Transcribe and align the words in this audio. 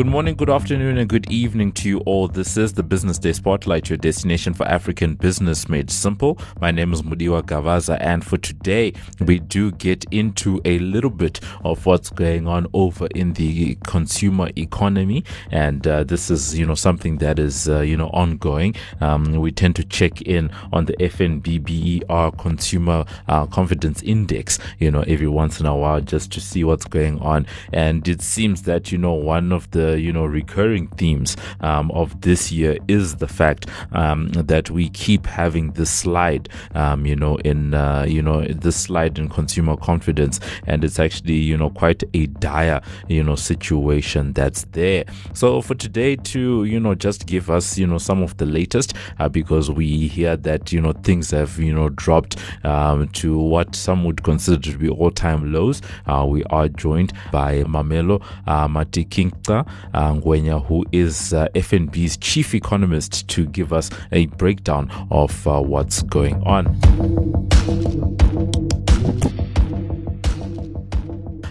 Good 0.00 0.06
morning, 0.06 0.34
good 0.34 0.48
afternoon, 0.48 0.96
and 0.96 1.10
good 1.10 1.30
evening 1.30 1.72
to 1.72 1.86
you 1.86 1.98
all. 2.06 2.26
This 2.26 2.56
is 2.56 2.72
the 2.72 2.82
Business 2.82 3.18
Day 3.18 3.34
Spotlight, 3.34 3.90
your 3.90 3.98
destination 3.98 4.54
for 4.54 4.66
African 4.66 5.14
business 5.14 5.68
made 5.68 5.90
simple. 5.90 6.38
My 6.58 6.70
name 6.70 6.94
is 6.94 7.02
Mudiwa 7.02 7.42
Gavaza, 7.42 7.98
and 8.00 8.24
for 8.24 8.38
today, 8.38 8.94
we 9.20 9.40
do 9.40 9.72
get 9.72 10.06
into 10.10 10.58
a 10.64 10.78
little 10.78 11.10
bit 11.10 11.40
of 11.64 11.84
what's 11.84 12.08
going 12.08 12.48
on 12.48 12.66
over 12.72 13.08
in 13.08 13.34
the 13.34 13.74
consumer 13.84 14.48
economy, 14.56 15.22
and 15.50 15.86
uh, 15.86 16.02
this 16.04 16.30
is, 16.30 16.58
you 16.58 16.64
know, 16.64 16.74
something 16.74 17.18
that 17.18 17.38
is, 17.38 17.68
uh, 17.68 17.80
you 17.80 17.98
know, 17.98 18.08
ongoing. 18.14 18.74
Um, 19.02 19.34
we 19.34 19.52
tend 19.52 19.76
to 19.76 19.84
check 19.84 20.22
in 20.22 20.50
on 20.72 20.86
the 20.86 20.94
FNBBER 20.94 22.38
Consumer 22.38 23.04
uh, 23.28 23.44
Confidence 23.48 24.02
Index, 24.02 24.58
you 24.78 24.90
know, 24.90 25.02
every 25.02 25.28
once 25.28 25.60
in 25.60 25.66
a 25.66 25.76
while 25.76 26.00
just 26.00 26.32
to 26.32 26.40
see 26.40 26.64
what's 26.64 26.86
going 26.86 27.18
on, 27.18 27.44
and 27.74 28.08
it 28.08 28.22
seems 28.22 28.62
that, 28.62 28.90
you 28.90 28.96
know, 28.96 29.12
one 29.12 29.52
of 29.52 29.70
the 29.72 29.89
you 29.98 30.12
know 30.12 30.24
recurring 30.24 30.88
themes 30.88 31.36
um, 31.60 31.90
of 31.92 32.20
this 32.20 32.52
year 32.52 32.78
is 32.88 33.16
the 33.16 33.28
fact 33.28 33.66
um, 33.92 34.28
that 34.32 34.70
we 34.70 34.88
keep 34.90 35.26
having 35.26 35.72
this 35.72 35.90
slide, 35.90 36.48
um, 36.74 37.06
you 37.06 37.16
know, 37.16 37.36
in 37.38 37.74
uh, 37.74 38.04
you 38.08 38.22
know 38.22 38.44
this 38.44 38.76
slide 38.76 39.18
in 39.18 39.28
consumer 39.28 39.76
confidence, 39.76 40.40
and 40.66 40.84
it's 40.84 40.98
actually 40.98 41.34
you 41.34 41.56
know 41.56 41.70
quite 41.70 42.02
a 42.14 42.26
dire 42.26 42.80
you 43.08 43.22
know 43.22 43.34
situation 43.36 44.32
that's 44.32 44.64
there. 44.72 45.04
So 45.34 45.60
for 45.62 45.74
today 45.74 46.16
to 46.16 46.64
you 46.64 46.80
know 46.80 46.94
just 46.94 47.26
give 47.26 47.50
us 47.50 47.78
you 47.78 47.86
know 47.86 47.98
some 47.98 48.22
of 48.22 48.36
the 48.36 48.46
latest 48.46 48.94
uh, 49.18 49.28
because 49.28 49.70
we 49.70 50.08
hear 50.08 50.36
that 50.36 50.72
you 50.72 50.80
know 50.80 50.92
things 50.92 51.30
have 51.30 51.58
you 51.58 51.74
know 51.74 51.88
dropped 51.90 52.36
um, 52.64 53.08
to 53.08 53.38
what 53.38 53.74
some 53.74 54.04
would 54.04 54.22
consider 54.22 54.58
to 54.72 54.78
be 54.78 54.88
all-time 54.88 55.52
lows. 55.52 55.82
Uh, 56.06 56.26
we 56.28 56.44
are 56.44 56.68
joined 56.68 57.12
by 57.32 57.62
Mamello 57.64 58.22
uh, 58.46 58.68
Matikinca, 58.68 59.66
Ngwenya, 59.94 60.64
who 60.66 60.84
is 60.92 61.32
uh, 61.32 61.48
FNB's 61.54 62.16
chief 62.16 62.54
economist, 62.54 63.28
to 63.28 63.46
give 63.46 63.72
us 63.72 63.90
a 64.12 64.26
breakdown 64.26 64.90
of 65.10 65.46
uh, 65.46 65.60
what's 65.60 66.02
going 66.02 66.42
on. 66.44 66.66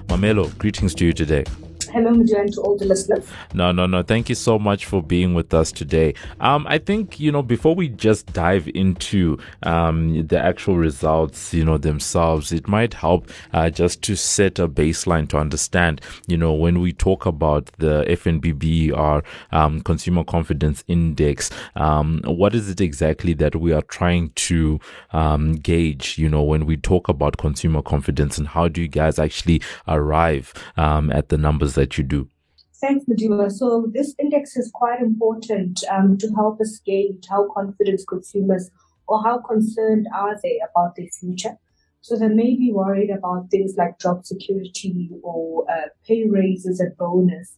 Mamello, 0.08 0.56
greetings 0.58 0.94
to 0.96 1.06
you 1.06 1.14
today. 1.14 1.46
Hello, 1.92 2.12
Mudiwa, 2.12 2.42
and 2.42 2.54
to 2.54 2.62
all 2.62 2.78
the 2.78 2.86
listeners. 2.86 3.28
No, 3.54 3.72
no, 3.72 3.88
no. 3.88 4.04
Thank 4.04 4.30
you 4.30 4.36
so 4.36 4.60
much 4.60 4.86
for 4.86 5.02
being 5.02 5.34
with 5.34 5.54
us 5.54 5.72
today. 5.72 6.14
Um, 6.40 6.68
I 6.68 6.78
think, 6.78 7.20
you 7.20 7.32
know, 7.32 7.42
before 7.42 7.74
we 7.74 7.90
just 7.90 8.32
dive 8.32 8.70
into 8.76 9.40
um, 9.64 10.28
the 10.28 10.40
actual 10.40 10.78
results, 10.78 11.52
you 11.54 11.66
know, 11.66 11.78
themselves, 11.80 12.52
it 12.52 12.68
might 12.68 12.94
help 12.94 13.30
uh, 13.54 13.72
just 13.72 14.04
to 14.04 14.16
set 14.16 14.60
a 14.60 14.68
baseline 14.68 15.28
to 15.30 15.38
understand, 15.38 16.02
you 16.28 16.38
know, 16.38 16.54
when 16.54 16.80
we 16.80 16.94
talk 16.94 17.26
about 17.26 17.72
the 17.80 18.06
FNBBER 18.08 19.24
um, 19.52 19.82
Consumer 19.82 20.24
Confidence 20.24 20.84
Index, 20.88 21.50
um, 21.76 22.22
what 22.26 22.54
is 22.54 22.70
it 22.70 22.82
exactly 22.82 23.34
that 23.34 23.56
we 23.56 23.74
are 23.74 23.82
trying 23.84 24.30
to 24.36 24.80
um, 25.12 25.54
gauge, 25.54 26.20
you 26.20 26.30
know, 26.30 26.44
when 26.44 26.68
we 26.68 26.78
talk 26.78 27.10
about 27.10 27.38
consumer 27.38 27.82
confidence 27.82 28.38
and 28.38 28.48
how 28.48 28.68
do 28.68 28.82
you 28.82 28.88
guys 28.88 29.18
actually 29.18 29.62
arrive 29.88 30.54
um, 30.78 31.12
at 31.12 31.30
the 31.30 31.38
numbers 31.38 31.79
that 31.80 31.98
you 31.98 32.04
do? 32.04 32.28
Thanks, 32.82 33.06
Mudiwa. 33.06 33.52
So 33.52 33.88
this 33.94 34.16
index 34.20 34.56
is 34.56 34.72
quite 34.74 35.02
important 35.02 35.84
um, 35.92 36.18
to 36.18 36.28
help 36.36 36.62
us 36.62 36.80
gauge 36.86 37.26
how 37.30 37.48
confident 37.54 38.02
consumers 38.08 38.70
or 39.08 39.22
how 39.24 39.40
concerned 39.40 40.08
are 40.16 40.36
they 40.42 40.62
about 40.70 40.96
their 40.96 41.12
future. 41.20 41.58
So 42.02 42.16
they 42.16 42.30
may 42.30 42.56
be 42.56 42.72
worried 42.72 43.10
about 43.10 43.50
things 43.50 43.76
like 43.78 44.00
job 44.00 44.26
security 44.26 45.10
or 45.22 45.70
uh, 45.70 45.90
pay 46.08 46.30
raises 46.30 46.80
and 46.80 46.96
bonus. 46.98 47.58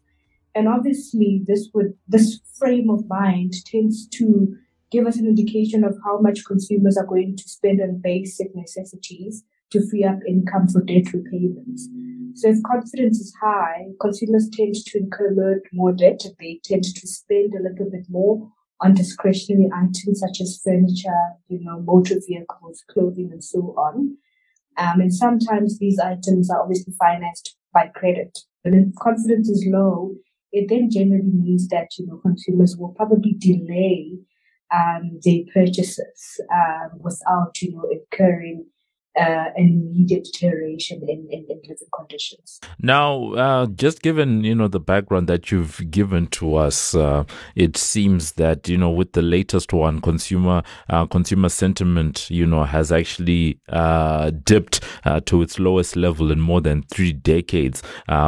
And 0.56 0.68
obviously, 0.68 1.44
this 1.46 1.70
would 1.74 1.94
this 2.08 2.40
frame 2.58 2.90
of 2.90 3.08
mind 3.08 3.54
tends 3.66 4.08
to 4.20 4.58
give 4.92 5.06
us 5.06 5.18
an 5.18 5.28
indication 5.28 5.84
of 5.84 5.98
how 6.04 6.20
much 6.20 6.46
consumers 6.46 6.98
are 6.98 7.06
going 7.06 7.38
to 7.38 7.48
spend 7.48 7.80
on 7.80 8.02
basic 8.02 8.56
necessities 8.56 9.44
to 9.70 9.88
free 9.88 10.04
up 10.04 10.20
income 10.28 10.68
for 10.68 10.82
debt 10.82 11.14
repayments. 11.14 11.88
So 12.36 12.50
if 12.50 12.64
confidence 12.64 13.20
is 13.20 13.34
high, 13.42 13.88
consumers 14.00 14.50
tend 14.52 14.76
to 14.76 14.98
incur 14.98 15.62
more 15.74 15.92
debt. 15.92 16.22
They 16.40 16.60
tend 16.64 16.84
to 16.84 17.08
spend 17.08 17.54
a 17.54 17.62
little 17.62 17.90
bit 17.90 18.06
more 18.10 18.50
on 18.82 18.94
discretionary 18.96 19.70
items 19.74 20.20
such 20.20 20.42
as 20.42 20.62
furniture, 20.64 21.36
you 21.48 21.64
know, 21.64 21.82
motor 21.82 22.16
vehicles, 22.28 22.84
clothing, 22.90 23.30
and 23.32 23.44
so 23.44 23.76
on. 23.78 24.18
Um, 24.78 25.02
and 25.02 25.14
sometimes 25.14 25.78
these 25.78 26.00
items 26.00 26.50
are 26.50 26.62
obviously 26.62 26.94
financed 27.00 27.56
by 27.74 27.88
credit. 27.88 28.38
But 28.64 28.74
if 28.74 28.94
confidence 28.96 29.50
is 29.50 29.66
low, 29.68 30.16
it 30.52 30.68
then 30.70 30.90
generally 30.90 31.32
means 31.32 31.68
that 31.70 31.88
you 31.98 32.08
know 32.08 32.18
consumers 32.18 32.76
will 32.78 32.94
probably 32.94 33.34
delay 33.34 34.18
um, 34.74 35.20
their 35.24 35.42
purchases 35.54 36.42
um, 36.54 37.00
without 37.00 37.62
you 37.62 37.72
know 37.72 37.88
incurring 37.92 38.66
uh, 39.20 39.50
an 39.58 39.92
immediate 39.94 40.24
deterioration 40.24 41.02
in, 41.08 41.28
in, 41.30 41.46
in, 41.50 41.62
living 41.64 41.88
conditions. 41.94 42.62
Now, 42.80 43.34
uh, 43.34 43.66
just 43.68 44.02
given 44.02 44.44
you 44.44 44.56
know 44.56 44.70
the 44.70 44.80
background 44.80 45.28
that 45.28 45.52
you've 45.52 45.92
given 45.92 46.28
to 46.28 46.56
us, 46.56 46.96
uh, 46.96 47.26
it 47.56 47.76
seems 47.76 48.34
that 48.34 48.70
you 48.70 48.78
know 48.78 48.90
with 48.90 49.12
the 49.12 49.22
latest 49.22 49.74
one, 49.74 50.00
consumer 50.00 50.64
uh, 50.90 51.06
consumer 51.08 51.50
sentiment 51.50 52.30
you 52.30 52.46
know 52.46 52.64
has 52.64 52.92
actually 52.92 53.60
uh, 53.70 54.32
dipped 54.46 54.80
uh, 55.04 55.20
to 55.26 55.42
its 55.42 55.60
lowest 55.60 55.98
level 55.98 56.32
in 56.32 56.40
more 56.40 56.62
than 56.62 56.84
three 56.84 57.12
decades 57.12 57.84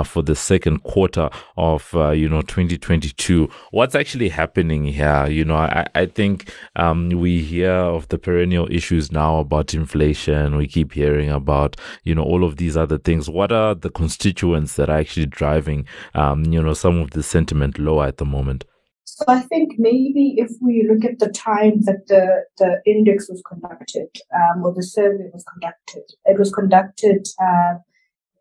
for 0.05 0.21
the 0.21 0.35
second 0.35 0.83
quarter 0.83 1.29
of 1.55 1.89
you 1.94 2.27
know 2.27 2.41
2022. 2.41 3.50
What's 3.71 3.95
actually 3.95 4.29
happening 4.29 4.83
here? 4.83 5.27
You 5.27 5.45
know, 5.45 5.55
I, 5.55 5.88
I 5.95 6.07
think 6.07 6.53
um, 6.75 7.09
we 7.09 7.41
hear 7.41 7.71
of 7.71 8.09
the 8.09 8.17
perennial 8.17 8.67
issues 8.69 9.13
now 9.13 9.39
about 9.39 9.73
inflation. 9.73 10.57
We 10.57 10.67
keep 10.73 10.94
hearing 10.94 11.29
about, 11.29 11.75
you 12.03 12.16
know, 12.16 12.23
all 12.23 12.44
of 12.44 12.57
these 12.57 12.75
other 12.75 12.97
things. 12.97 13.29
What 13.29 13.51
are 13.51 13.75
the 13.75 13.89
constituents 13.89 14.75
that 14.75 14.89
are 14.89 14.97
actually 14.97 15.28
driving, 15.28 15.85
um, 16.16 16.45
you 16.45 16.61
know, 16.61 16.73
some 16.73 16.97
of 17.00 17.11
the 17.11 17.23
sentiment 17.23 17.78
lower 17.78 18.07
at 18.07 18.17
the 18.17 18.25
moment? 18.25 18.66
So 19.06 19.25
I 19.28 19.41
think 19.41 19.73
maybe 19.78 20.35
if 20.38 20.51
we 20.59 20.89
look 20.89 21.06
at 21.06 21.19
the 21.19 21.29
time 21.29 21.81
that 21.81 22.07
the, 22.07 22.45
the 22.57 22.81
index 22.85 23.29
was 23.29 23.44
conducted, 23.47 24.09
um, 24.33 24.63
or 24.66 24.73
the 24.73 24.81
survey 24.81 25.29
was 25.31 25.44
conducted, 25.44 26.03
it 26.25 26.39
was 26.39 26.51
conducted 26.51 27.28
uh, 27.39 27.75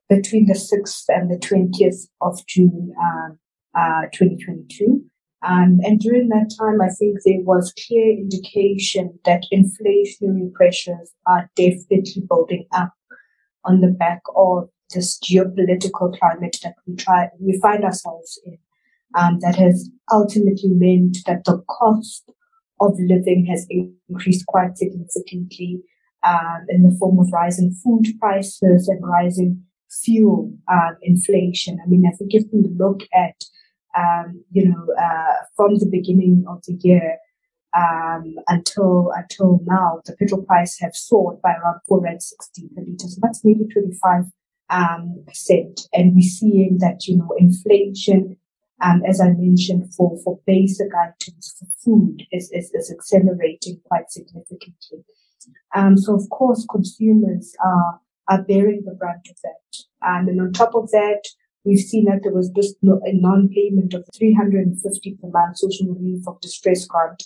between 0.09 0.47
the 0.47 0.54
6th 0.54 1.04
and 1.09 1.31
the 1.31 1.37
20th 1.37 2.09
of 2.21 2.47
June 2.47 2.94
um, 2.98 3.38
uh, 3.76 4.03
2022. 4.12 5.04
Um, 5.44 5.80
and 5.82 5.98
during 5.98 6.28
that 6.28 6.54
time, 6.58 6.80
I 6.80 6.88
think 6.88 7.19
there 7.25 7.41
was 7.42 7.75
clear 7.86 8.12
indication 8.12 9.19
that 9.25 9.44
inflationary 9.53 10.53
pressures 10.53 11.12
are 11.26 11.50
definitely 11.56 12.22
building 12.28 12.66
up 12.72 12.92
on 13.64 13.80
the 13.80 13.88
back 13.88 14.20
of 14.36 14.69
this 14.94 15.19
geopolitical 15.19 16.16
climate 16.19 16.56
that 16.62 16.75
we 16.86 16.94
try 16.97 17.28
we 17.41 17.58
find 17.60 17.84
ourselves 17.84 18.41
in. 18.44 18.58
Um, 19.14 19.41
that 19.41 19.56
has 19.56 19.91
ultimately 20.10 20.70
meant 20.70 21.19
that 21.26 21.44
the 21.44 21.62
cost 21.69 22.30
of 22.80 22.98
living 22.98 23.44
has 23.44 23.66
increased 23.69 24.47
quite 24.47 24.78
significantly 24.78 25.82
um, 26.26 26.64
in 26.69 26.82
the 26.82 26.97
form 26.98 27.19
of 27.19 27.30
rising 27.30 27.74
food 27.84 28.06
prices 28.19 28.88
and 28.88 29.06
rising 29.06 29.62
fuel 29.91 30.53
um, 30.70 30.97
inflation. 31.03 31.78
I 31.84 31.88
mean, 31.88 32.04
I 32.06 32.16
think 32.16 32.32
if 32.32 32.44
we 32.53 32.69
look 32.74 33.03
at 33.12 33.44
um, 33.97 34.44
you 34.50 34.69
know, 34.69 34.86
uh, 35.00 35.36
from 35.56 35.78
the 35.78 35.88
beginning 35.91 36.44
of 36.48 36.62
the 36.66 36.75
year 36.80 37.19
um, 37.76 38.36
until 38.48 39.12
until 39.14 39.60
now, 39.64 40.00
the 40.04 40.16
petrol 40.16 40.42
price 40.42 40.78
have 40.80 40.94
soared 40.94 41.41
by 41.42 41.53
around 41.54 41.80
four 41.86 42.00
rand 42.00 42.22
sixty 42.22 42.69
per 42.75 42.82
liter. 42.82 43.08
So 43.08 43.19
that's 43.22 43.44
maybe 43.44 43.66
twenty 43.72 43.94
five 44.03 44.25
um, 44.70 45.25
percent, 45.26 45.88
and 45.92 46.14
we're 46.14 46.22
seeing 46.22 46.78
that 46.80 47.06
you 47.06 47.19
know 47.19 47.34
inflation. 47.38 48.36
Um, 48.84 49.03
as 49.08 49.20
I 49.20 49.28
mentioned, 49.28 49.94
for, 49.94 50.18
for 50.24 50.41
basic 50.44 50.89
items, 50.92 51.54
for 51.56 51.68
food, 51.84 52.27
is, 52.33 52.50
is, 52.50 52.72
is 52.74 52.91
accelerating 52.91 53.80
quite 53.84 54.10
significantly. 54.10 55.04
Um, 55.72 55.97
so, 55.97 56.16
of 56.16 56.28
course, 56.30 56.66
consumers 56.68 57.54
are, 57.65 58.00
are 58.28 58.42
bearing 58.42 58.83
the 58.84 58.94
brunt 58.94 59.28
of 59.30 59.36
that. 59.44 59.84
Um, 60.04 60.27
and 60.27 60.41
on 60.41 60.53
top 60.53 60.74
of 60.74 60.91
that, 60.91 61.22
We've 61.64 61.78
seen 61.78 62.06
that 62.06 62.20
there 62.22 62.32
was 62.32 62.50
just 62.50 62.76
a 62.82 63.12
non-payment 63.12 63.94
of 63.94 64.04
350 64.16 65.18
per 65.22 65.28
month 65.28 65.59
social 65.59 65.86
relief 65.88 66.26
of 66.26 66.41
distress 66.41 66.86
grant 66.86 67.24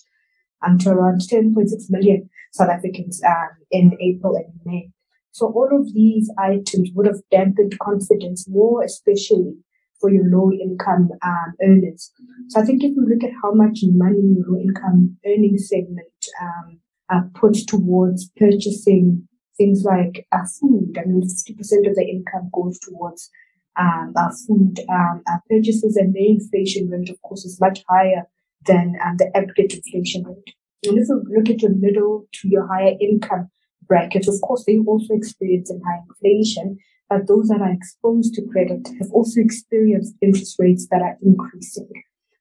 um, 0.67 0.79
to 0.79 0.91
around 0.91 1.21
10.6 1.21 1.55
million 1.91 2.29
South 2.53 2.69
Africans 2.69 3.23
um, 3.25 3.49
in 3.71 3.97
April 4.01 4.37
and 4.37 4.53
May. 4.65 4.91
So 5.33 5.47
all 5.49 5.69
of 5.71 5.93
these 5.93 6.31
items 6.39 6.91
would 6.95 7.07
have 7.07 7.21
dampened 7.31 7.79
confidence 7.79 8.49
more, 8.49 8.83
especially 8.83 9.55
for 10.01 10.11
your 10.11 10.25
low 10.25 10.53
income 10.53 11.11
um, 11.23 11.55
earners. 11.63 12.13
So 12.49 12.61
I 12.61 12.65
think 12.65 12.83
if 12.83 12.93
we 12.97 13.05
look 13.07 13.25
at 13.25 13.37
how 13.43 13.53
much 13.53 13.81
money 13.83 14.35
your 14.37 14.47
low 14.49 14.61
income 14.61 15.17
earning 15.27 15.59
segment 15.59 16.09
um, 16.41 16.81
uh, 17.11 17.23
puts 17.35 17.65
towards 17.65 18.31
purchasing 18.37 19.29
things 19.57 19.85
like 19.85 20.27
uh, 20.33 20.45
food, 20.61 20.97
I 20.99 21.07
mean, 21.07 21.23
50% 21.23 21.89
of 21.89 21.95
the 21.95 22.07
income 22.09 22.51
goes 22.53 22.79
towards 22.79 23.31
um, 23.79 24.15
food 24.47 24.81
um, 24.89 25.23
our 25.29 25.43
purchases, 25.49 25.97
and 25.97 26.15
their 26.15 26.25
inflation 26.25 26.89
rate, 26.89 27.11
of 27.11 27.21
course, 27.23 27.45
is 27.45 27.61
much 27.61 27.85
higher 27.89 28.23
than 28.67 28.97
um, 29.05 29.17
the 29.19 29.31
aggregate 29.37 29.75
inflation 29.75 30.25
rate. 30.25 30.55
And 30.85 30.99
if 30.99 31.09
you 31.09 31.23
look 31.29 31.49
at 31.51 31.63
your 31.63 31.75
middle 31.75 32.27
to 32.35 32.49
your 32.49 32.67
higher 32.67 32.95
income 33.01 33.49
brackets, 33.87 34.29
of 34.29 34.41
course, 34.43 34.65
they 34.67 34.79
also 34.79 35.15
experience 35.15 35.71
high 35.71 36.01
inflation, 36.09 36.79
but 37.09 37.27
those 37.27 37.49
that 37.49 37.61
are 37.61 37.73
exposed 37.73 38.35
to 38.35 38.47
credit 38.53 38.87
have 38.99 39.11
also 39.13 39.41
experienced 39.41 40.15
interest 40.21 40.57
rates 40.59 40.87
that 40.91 41.03
are 41.03 41.17
increasing. 41.23 41.89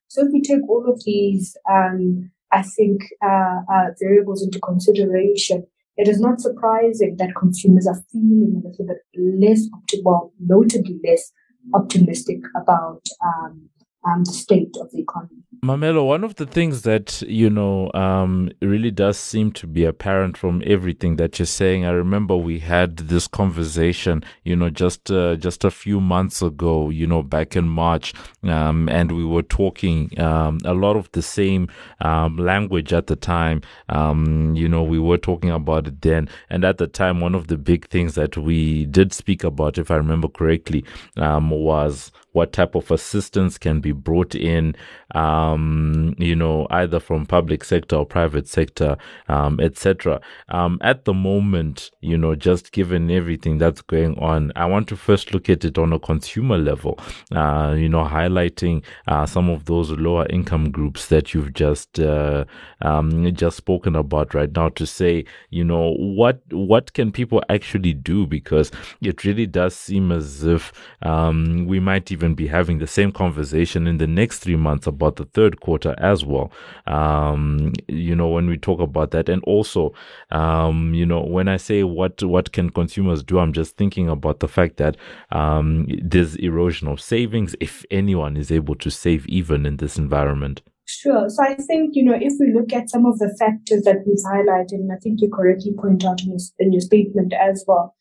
So 0.08 0.26
if 0.26 0.32
we 0.32 0.40
take 0.40 0.68
all 0.68 0.90
of 0.92 1.02
these, 1.04 1.56
um, 1.70 2.30
I 2.52 2.62
think, 2.62 3.02
uh, 3.24 3.60
uh, 3.72 3.86
variables 4.00 4.42
into 4.42 4.60
consideration, 4.60 5.66
it 5.96 6.08
is 6.08 6.20
not 6.20 6.40
surprising 6.40 7.16
that 7.18 7.34
consumers 7.36 7.86
are 7.86 8.02
feeling 8.12 8.62
a 8.62 8.68
little 8.68 8.86
bit 8.86 8.98
less, 9.16 9.68
well, 10.04 10.32
notably 10.38 11.00
less 11.04 11.32
optimistic 11.74 12.38
about 12.54 13.02
um, 13.24 13.68
um, 14.06 14.24
the 14.24 14.32
state 14.32 14.76
of 14.80 14.90
the 14.92 15.00
economy. 15.00 15.42
Mamello, 15.64 16.06
one 16.06 16.22
of 16.22 16.36
the 16.36 16.46
things 16.46 16.82
that, 16.82 17.22
you 17.22 17.48
know, 17.50 17.90
um, 17.92 18.50
really 18.60 18.90
does 18.90 19.16
seem 19.18 19.50
to 19.52 19.66
be 19.66 19.84
apparent 19.84 20.36
from 20.36 20.62
everything 20.66 21.16
that 21.16 21.38
you're 21.38 21.46
saying, 21.46 21.84
I 21.84 21.90
remember 21.90 22.36
we 22.36 22.58
had 22.58 22.98
this 22.98 23.26
conversation, 23.26 24.22
you 24.44 24.54
know, 24.54 24.70
just, 24.70 25.10
uh, 25.10 25.36
just 25.36 25.64
a 25.64 25.70
few 25.70 26.00
months 26.00 26.42
ago, 26.42 26.90
you 26.90 27.06
know, 27.06 27.22
back 27.22 27.56
in 27.56 27.68
March, 27.68 28.12
um, 28.44 28.88
and 28.90 29.12
we 29.12 29.24
were 29.24 29.42
talking, 29.42 30.18
um, 30.20 30.58
a 30.64 30.74
lot 30.74 30.94
of 30.94 31.10
the 31.12 31.22
same, 31.22 31.68
um, 32.00 32.36
language 32.36 32.92
at 32.92 33.06
the 33.06 33.16
time. 33.16 33.62
Um, 33.88 34.54
you 34.54 34.68
know, 34.68 34.82
we 34.82 34.98
were 34.98 35.18
talking 35.18 35.50
about 35.50 35.88
it 35.88 36.02
then. 36.02 36.28
And 36.50 36.64
at 36.64 36.78
the 36.78 36.86
time, 36.86 37.20
one 37.20 37.34
of 37.34 37.48
the 37.48 37.56
big 37.56 37.88
things 37.88 38.14
that 38.14 38.36
we 38.36 38.84
did 38.86 39.12
speak 39.12 39.42
about, 39.42 39.78
if 39.78 39.90
I 39.90 39.96
remember 39.96 40.28
correctly, 40.28 40.84
um, 41.16 41.50
was 41.50 42.12
what 42.36 42.52
type 42.52 42.74
of 42.74 42.90
assistance 42.90 43.56
can 43.56 43.80
be 43.80 43.92
brought 43.92 44.34
in, 44.34 44.76
um, 45.14 46.14
you 46.18 46.36
know, 46.36 46.66
either 46.70 47.00
from 47.00 47.24
public 47.24 47.64
sector 47.64 47.96
or 47.96 48.04
private 48.04 48.46
sector, 48.46 48.94
um, 49.28 49.58
etc. 49.58 50.20
Um, 50.50 50.78
at 50.82 51.06
the 51.06 51.14
moment, 51.14 51.90
you 52.02 52.18
know, 52.18 52.34
just 52.34 52.72
given 52.72 53.10
everything 53.10 53.56
that's 53.56 53.80
going 53.80 54.18
on, 54.18 54.52
I 54.54 54.66
want 54.66 54.86
to 54.88 54.96
first 54.96 55.32
look 55.32 55.48
at 55.48 55.64
it 55.64 55.78
on 55.78 55.94
a 55.94 55.98
consumer 55.98 56.58
level, 56.58 56.98
uh, 57.34 57.74
you 57.74 57.88
know, 57.88 58.04
highlighting 58.04 58.84
uh, 59.08 59.24
some 59.24 59.48
of 59.48 59.64
those 59.64 59.90
lower 59.92 60.26
income 60.28 60.70
groups 60.70 61.06
that 61.06 61.32
you've 61.32 61.54
just 61.54 61.98
uh, 61.98 62.44
um, 62.82 63.32
just 63.34 63.56
spoken 63.56 63.96
about 63.96 64.34
right 64.34 64.54
now 64.54 64.68
to 64.70 64.86
say, 64.86 65.24
you 65.48 65.64
know, 65.64 65.94
what 65.94 66.42
what 66.50 66.92
can 66.92 67.12
people 67.12 67.42
actually 67.48 67.94
do 67.94 68.26
because 68.26 68.70
it 69.00 69.24
really 69.24 69.46
does 69.46 69.74
seem 69.74 70.12
as 70.12 70.44
if 70.44 70.70
um, 71.00 71.64
we 71.66 71.80
might 71.80 72.12
even 72.12 72.25
be 72.34 72.46
having 72.46 72.78
the 72.78 72.86
same 72.86 73.12
conversation 73.12 73.86
in 73.86 73.98
the 73.98 74.06
next 74.06 74.40
three 74.40 74.56
months 74.56 74.86
about 74.86 75.16
the 75.16 75.24
third 75.26 75.60
quarter 75.60 75.94
as 75.98 76.24
well. 76.24 76.50
Um, 76.86 77.72
you 77.88 78.14
know, 78.14 78.28
when 78.28 78.46
we 78.48 78.56
talk 78.56 78.80
about 78.80 79.10
that, 79.12 79.28
and 79.28 79.42
also, 79.44 79.92
um, 80.30 80.94
you 80.94 81.06
know, 81.06 81.22
when 81.22 81.48
I 81.48 81.56
say 81.56 81.82
what 81.82 82.22
what 82.22 82.52
can 82.52 82.70
consumers 82.70 83.22
do, 83.22 83.38
I'm 83.38 83.52
just 83.52 83.76
thinking 83.76 84.08
about 84.08 84.40
the 84.40 84.48
fact 84.48 84.76
that 84.78 84.96
um, 85.30 85.86
there's 86.02 86.36
erosion 86.36 86.88
of 86.88 87.00
savings 87.00 87.54
if 87.60 87.84
anyone 87.90 88.36
is 88.36 88.50
able 88.50 88.74
to 88.76 88.90
save 88.90 89.26
even 89.26 89.66
in 89.66 89.76
this 89.76 89.96
environment. 89.98 90.62
Sure. 90.88 91.28
So 91.28 91.42
I 91.42 91.54
think, 91.54 91.96
you 91.96 92.04
know, 92.04 92.14
if 92.14 92.34
we 92.38 92.52
look 92.54 92.72
at 92.72 92.88
some 92.88 93.06
of 93.06 93.18
the 93.18 93.34
factors 93.38 93.82
that 93.82 94.04
we've 94.06 94.24
highlighted, 94.24 94.78
and 94.78 94.92
I 94.92 94.96
think 95.02 95.20
you 95.20 95.28
correctly 95.28 95.72
point 95.76 96.04
out 96.04 96.22
in 96.22 96.28
your, 96.28 96.38
in 96.60 96.72
your 96.72 96.80
statement 96.80 97.32
as 97.32 97.64
well, 97.66 97.96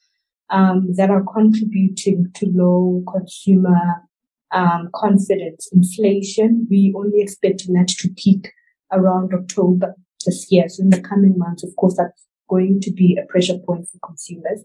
um, 0.51 0.94
that 0.95 1.10
are 1.10 1.24
contributing 1.33 2.31
to 2.36 2.45
low 2.54 3.04
consumer 3.12 4.04
um, 4.51 4.89
confidence. 4.94 5.69
Inflation, 5.71 6.68
we 6.69 6.94
only 6.95 7.21
expecting 7.21 7.74
that 7.74 7.89
to 7.89 8.09
peak 8.15 8.51
around 8.92 9.33
October 9.33 9.95
this 10.25 10.47
year. 10.51 10.69
So 10.69 10.83
in 10.83 10.89
the 10.89 11.01
coming 11.01 11.36
months, 11.38 11.63
of 11.63 11.75
course, 11.75 11.97
that's 11.97 12.25
going 12.50 12.80
to 12.81 12.92
be 12.92 13.18
a 13.21 13.25
pressure 13.31 13.57
point 13.65 13.88
for 13.88 14.00
consumers. 14.06 14.63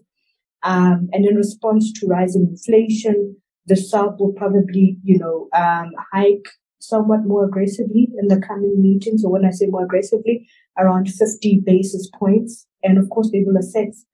Um, 0.63 1.09
and 1.11 1.25
in 1.25 1.35
response 1.35 1.91
to 1.93 2.07
rising 2.07 2.47
inflation, 2.51 3.35
the 3.65 3.75
SARB 3.75 4.19
will 4.19 4.33
probably, 4.33 4.97
you 5.03 5.17
know, 5.17 5.47
um, 5.55 5.91
hike 6.13 6.47
somewhat 6.79 7.25
more 7.25 7.45
aggressively 7.45 8.09
in 8.19 8.27
the 8.27 8.39
coming 8.39 8.81
meetings. 8.81 9.21
So 9.21 9.29
when 9.29 9.45
I 9.45 9.51
say 9.51 9.67
more 9.67 9.83
aggressively, 9.83 10.47
around 10.77 11.09
50 11.09 11.61
basis 11.65 12.09
points. 12.17 12.67
And 12.83 12.97
of 12.97 13.09
course, 13.09 13.29
they 13.31 13.43
will 13.45 13.57
assess 13.57 14.05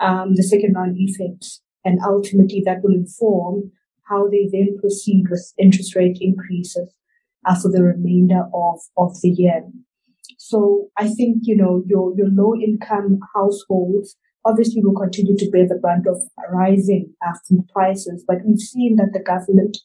um, 0.00 0.34
the 0.34 0.42
second 0.42 0.74
round 0.74 0.96
effects. 0.98 1.62
And 1.84 2.00
ultimately, 2.04 2.62
that 2.64 2.82
will 2.82 2.94
inform 2.94 3.70
how 4.08 4.28
they 4.28 4.48
then 4.52 4.76
proceed 4.80 5.24
with 5.30 5.52
interest 5.58 5.96
rate 5.96 6.18
increases 6.20 6.94
uh, 7.46 7.54
for 7.60 7.70
the 7.70 7.82
remainder 7.82 8.44
of, 8.54 8.78
of 8.96 9.20
the 9.22 9.30
year. 9.30 9.62
So 10.38 10.88
I 10.96 11.08
think, 11.08 11.38
you 11.42 11.56
know, 11.56 11.82
your, 11.86 12.12
your 12.16 12.28
low 12.30 12.54
income 12.54 13.20
households 13.34 14.16
obviously 14.44 14.82
will 14.82 14.94
continue 14.94 15.36
to 15.36 15.50
bear 15.50 15.66
the 15.66 15.74
brunt 15.74 16.06
of 16.06 16.22
rising 16.52 17.12
uh, 17.26 17.32
food 17.48 17.66
prices, 17.72 18.24
but 18.28 18.38
we've 18.46 18.60
seen 18.60 18.96
that 18.96 19.12
the 19.12 19.20
government 19.20 19.78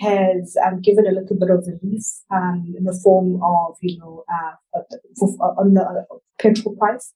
has 0.00 0.56
um, 0.64 0.80
given 0.80 1.06
a 1.06 1.10
little 1.10 1.36
bit 1.38 1.50
of 1.50 1.66
relief 1.66 2.04
um, 2.30 2.74
in 2.76 2.84
the 2.84 2.98
form 3.02 3.40
of, 3.42 3.76
you 3.82 3.98
know, 3.98 4.24
uh, 4.32 4.80
for, 5.18 5.28
on 5.58 5.74
the 5.74 6.04
petrol 6.38 6.76
price. 6.76 7.12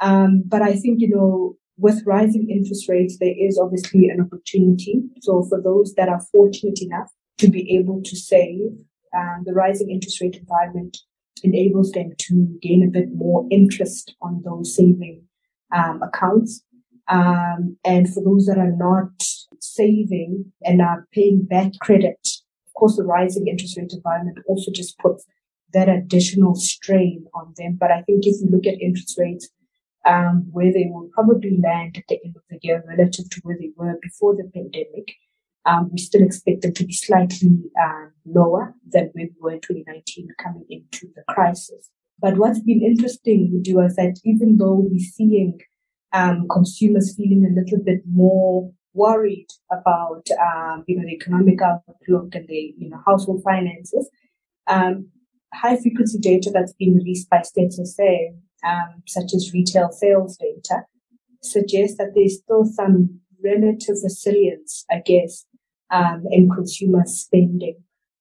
Um, 0.00 0.42
but 0.46 0.62
I 0.62 0.74
think, 0.74 1.00
you 1.00 1.08
know, 1.08 1.56
with 1.80 2.02
rising 2.04 2.48
interest 2.50 2.88
rates, 2.88 3.16
there 3.18 3.34
is 3.36 3.58
obviously 3.58 4.08
an 4.08 4.20
opportunity. 4.20 5.02
So 5.22 5.44
for 5.48 5.60
those 5.60 5.94
that 5.94 6.08
are 6.08 6.20
fortunate 6.32 6.80
enough 6.82 7.10
to 7.38 7.48
be 7.48 7.76
able 7.76 8.02
to 8.02 8.16
save, 8.16 8.72
um, 9.16 9.42
the 9.44 9.54
rising 9.54 9.90
interest 9.90 10.20
rate 10.20 10.36
environment 10.36 10.98
enables 11.42 11.90
them 11.92 12.12
to 12.18 12.58
gain 12.60 12.84
a 12.84 12.90
bit 12.90 13.14
more 13.14 13.46
interest 13.50 14.14
on 14.20 14.42
those 14.44 14.76
saving 14.76 15.22
um, 15.74 16.02
accounts. 16.02 16.62
Um, 17.08 17.78
and 17.84 18.12
for 18.12 18.22
those 18.22 18.46
that 18.46 18.58
are 18.58 18.76
not 18.76 19.10
saving 19.60 20.52
and 20.62 20.82
are 20.82 21.08
paying 21.12 21.44
back 21.44 21.72
credit, 21.80 22.20
of 22.66 22.74
course, 22.74 22.96
the 22.96 23.04
rising 23.04 23.48
interest 23.48 23.78
rate 23.78 23.92
environment 23.92 24.38
also 24.46 24.70
just 24.70 24.98
puts 24.98 25.24
that 25.72 25.88
additional 25.88 26.54
strain 26.54 27.24
on 27.34 27.54
them. 27.56 27.78
But 27.80 27.90
I 27.90 28.02
think 28.02 28.26
if 28.26 28.36
you 28.40 28.48
look 28.50 28.66
at 28.66 28.80
interest 28.80 29.16
rates 29.18 29.48
um, 30.06 30.48
where 30.50 30.72
they 30.72 30.88
will 30.90 31.08
probably 31.12 31.58
land 31.62 31.96
at 31.98 32.04
the 32.08 32.18
end 32.24 32.36
of 32.36 32.42
the 32.48 32.58
year 32.62 32.82
relative 32.86 33.28
to 33.30 33.40
where 33.42 33.56
they 33.58 33.70
were 33.76 33.98
before 34.02 34.34
the 34.34 34.50
pandemic. 34.54 35.12
Um, 35.66 35.90
we 35.92 35.98
still 35.98 36.22
expect 36.22 36.62
them 36.62 36.72
to 36.72 36.84
be 36.84 36.92
slightly 36.92 37.70
um, 37.80 38.12
lower 38.24 38.74
than 38.88 39.10
where 39.12 39.26
we 39.26 39.34
were 39.40 39.52
in 39.52 39.60
2019 39.60 40.28
coming 40.42 40.64
into 40.70 41.08
the 41.14 41.22
crisis. 41.28 41.90
But 42.18 42.38
what's 42.38 42.60
been 42.60 42.82
interesting, 42.82 43.50
Mudiwa, 43.52 43.86
is 43.86 43.96
that 43.96 44.20
even 44.24 44.56
though 44.56 44.86
we're 44.90 44.98
seeing 44.98 45.60
um, 46.12 46.46
consumers 46.50 47.14
feeling 47.14 47.46
a 47.46 47.60
little 47.60 47.78
bit 47.84 48.02
more 48.10 48.72
worried 48.94 49.48
about, 49.70 50.26
um, 50.40 50.84
you 50.86 50.96
know, 50.96 51.04
the 51.04 51.14
economic 51.14 51.60
outlook 51.62 52.34
and 52.34 52.48
the, 52.48 52.74
you 52.76 52.88
know, 52.90 53.00
household 53.06 53.42
finances, 53.44 54.08
um, 54.66 55.08
high 55.54 55.76
frequency 55.76 56.18
data 56.18 56.50
that's 56.52 56.72
been 56.74 56.94
released 56.94 57.28
by 57.28 57.38
Stats 57.38 57.74
SA 57.86 58.32
um, 58.64 59.02
such 59.06 59.34
as 59.34 59.52
retail 59.52 59.90
sales 59.90 60.36
data, 60.36 60.84
suggests 61.42 61.96
that 61.98 62.12
there's 62.14 62.38
still 62.38 62.64
some 62.64 63.20
relative 63.42 63.96
resilience, 64.02 64.84
I 64.90 65.02
guess, 65.04 65.46
um, 65.90 66.24
in 66.30 66.50
consumer 66.50 67.02
spending. 67.06 67.76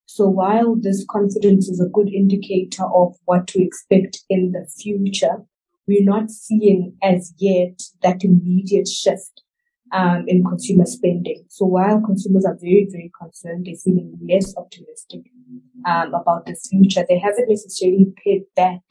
So 0.05 0.27
while 0.27 0.75
this 0.75 1.05
confidence 1.07 1.69
is 1.69 1.79
a 1.79 1.89
good 1.89 2.09
indicator 2.09 2.83
of 2.83 3.15
what 3.25 3.47
to 3.47 3.63
expect 3.63 4.23
in 4.29 4.53
the 4.53 4.67
future, 4.81 5.43
we're 5.87 6.03
not 6.03 6.31
seeing 6.31 6.95
as 7.03 7.33
yet 7.37 7.81
that 8.01 8.23
immediate 8.23 8.87
shift 8.87 9.43
um, 9.91 10.25
in 10.27 10.43
consumer 10.43 10.85
spending. 10.85 11.45
So 11.49 11.65
while 11.65 12.01
consumers 12.01 12.45
are 12.45 12.57
very, 12.59 12.87
very 12.91 13.11
concerned, 13.19 13.65
they're 13.65 13.75
feeling 13.75 14.17
less 14.27 14.55
optimistic 14.55 15.21
um, 15.85 16.13
about 16.13 16.45
the 16.45 16.55
future. 16.55 17.05
They 17.07 17.19
haven't 17.19 17.49
necessarily 17.49 18.13
paid 18.23 18.43
back 18.55 18.81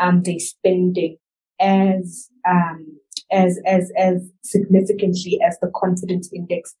um, 0.00 0.22
their 0.22 0.38
spending 0.38 1.16
as 1.60 2.28
um, 2.48 2.98
as 3.30 3.60
as 3.66 3.92
as 3.96 4.28
significantly 4.42 5.38
as 5.46 5.58
the 5.60 5.70
confidence 5.74 6.30
index 6.32 6.74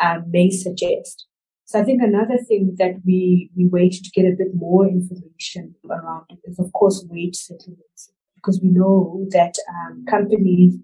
um, 0.00 0.24
may 0.28 0.50
suggest. 0.50 1.26
So 1.64 1.80
I 1.80 1.84
think 1.84 2.02
another 2.02 2.38
thing 2.38 2.74
that 2.78 2.96
we 3.04 3.50
we 3.56 3.66
wait 3.68 3.92
to 3.92 4.10
get 4.10 4.26
a 4.26 4.36
bit 4.36 4.54
more 4.54 4.86
information 4.86 5.74
around 5.88 6.26
is 6.44 6.58
of 6.58 6.72
course 6.72 7.06
wage 7.08 7.36
settlements 7.36 8.10
because 8.34 8.60
we 8.60 8.68
know 8.68 9.26
that 9.30 9.54
um, 9.70 10.04
companies 10.08 10.76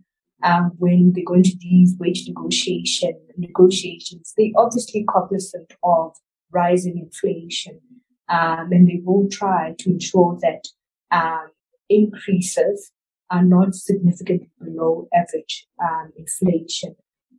um, 0.45 0.73
when 0.79 1.13
they 1.15 1.23
go 1.23 1.35
into 1.35 1.57
these 1.61 1.97
wage 1.99 2.25
negotiation 2.29 3.19
negotiations, 3.37 4.33
they 4.37 4.53
obviously 4.57 5.05
cognizant 5.05 5.73
of 5.83 6.13
rising 6.53 6.99
inflation, 6.99 7.81
um, 8.29 8.69
and 8.71 8.89
they 8.89 9.01
will 9.05 9.29
try 9.29 9.75
to 9.79 9.91
ensure 9.91 10.39
that 10.41 10.65
um, 11.11 11.49
increases 11.89 12.93
are 13.31 13.45
not 13.45 13.75
significantly 13.75 14.51
below 14.63 15.09
average 15.15 15.67
um, 15.83 16.11
inflation. 16.17 16.97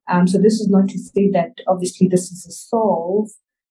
Um, 0.09 0.27
so 0.27 0.37
this 0.37 0.59
is 0.59 0.69
not 0.69 0.89
to 0.89 0.97
say 0.97 1.29
that 1.31 1.53
obviously 1.67 2.07
this 2.07 2.31
is 2.31 2.45
a 2.47 2.51
solve, 2.51 3.29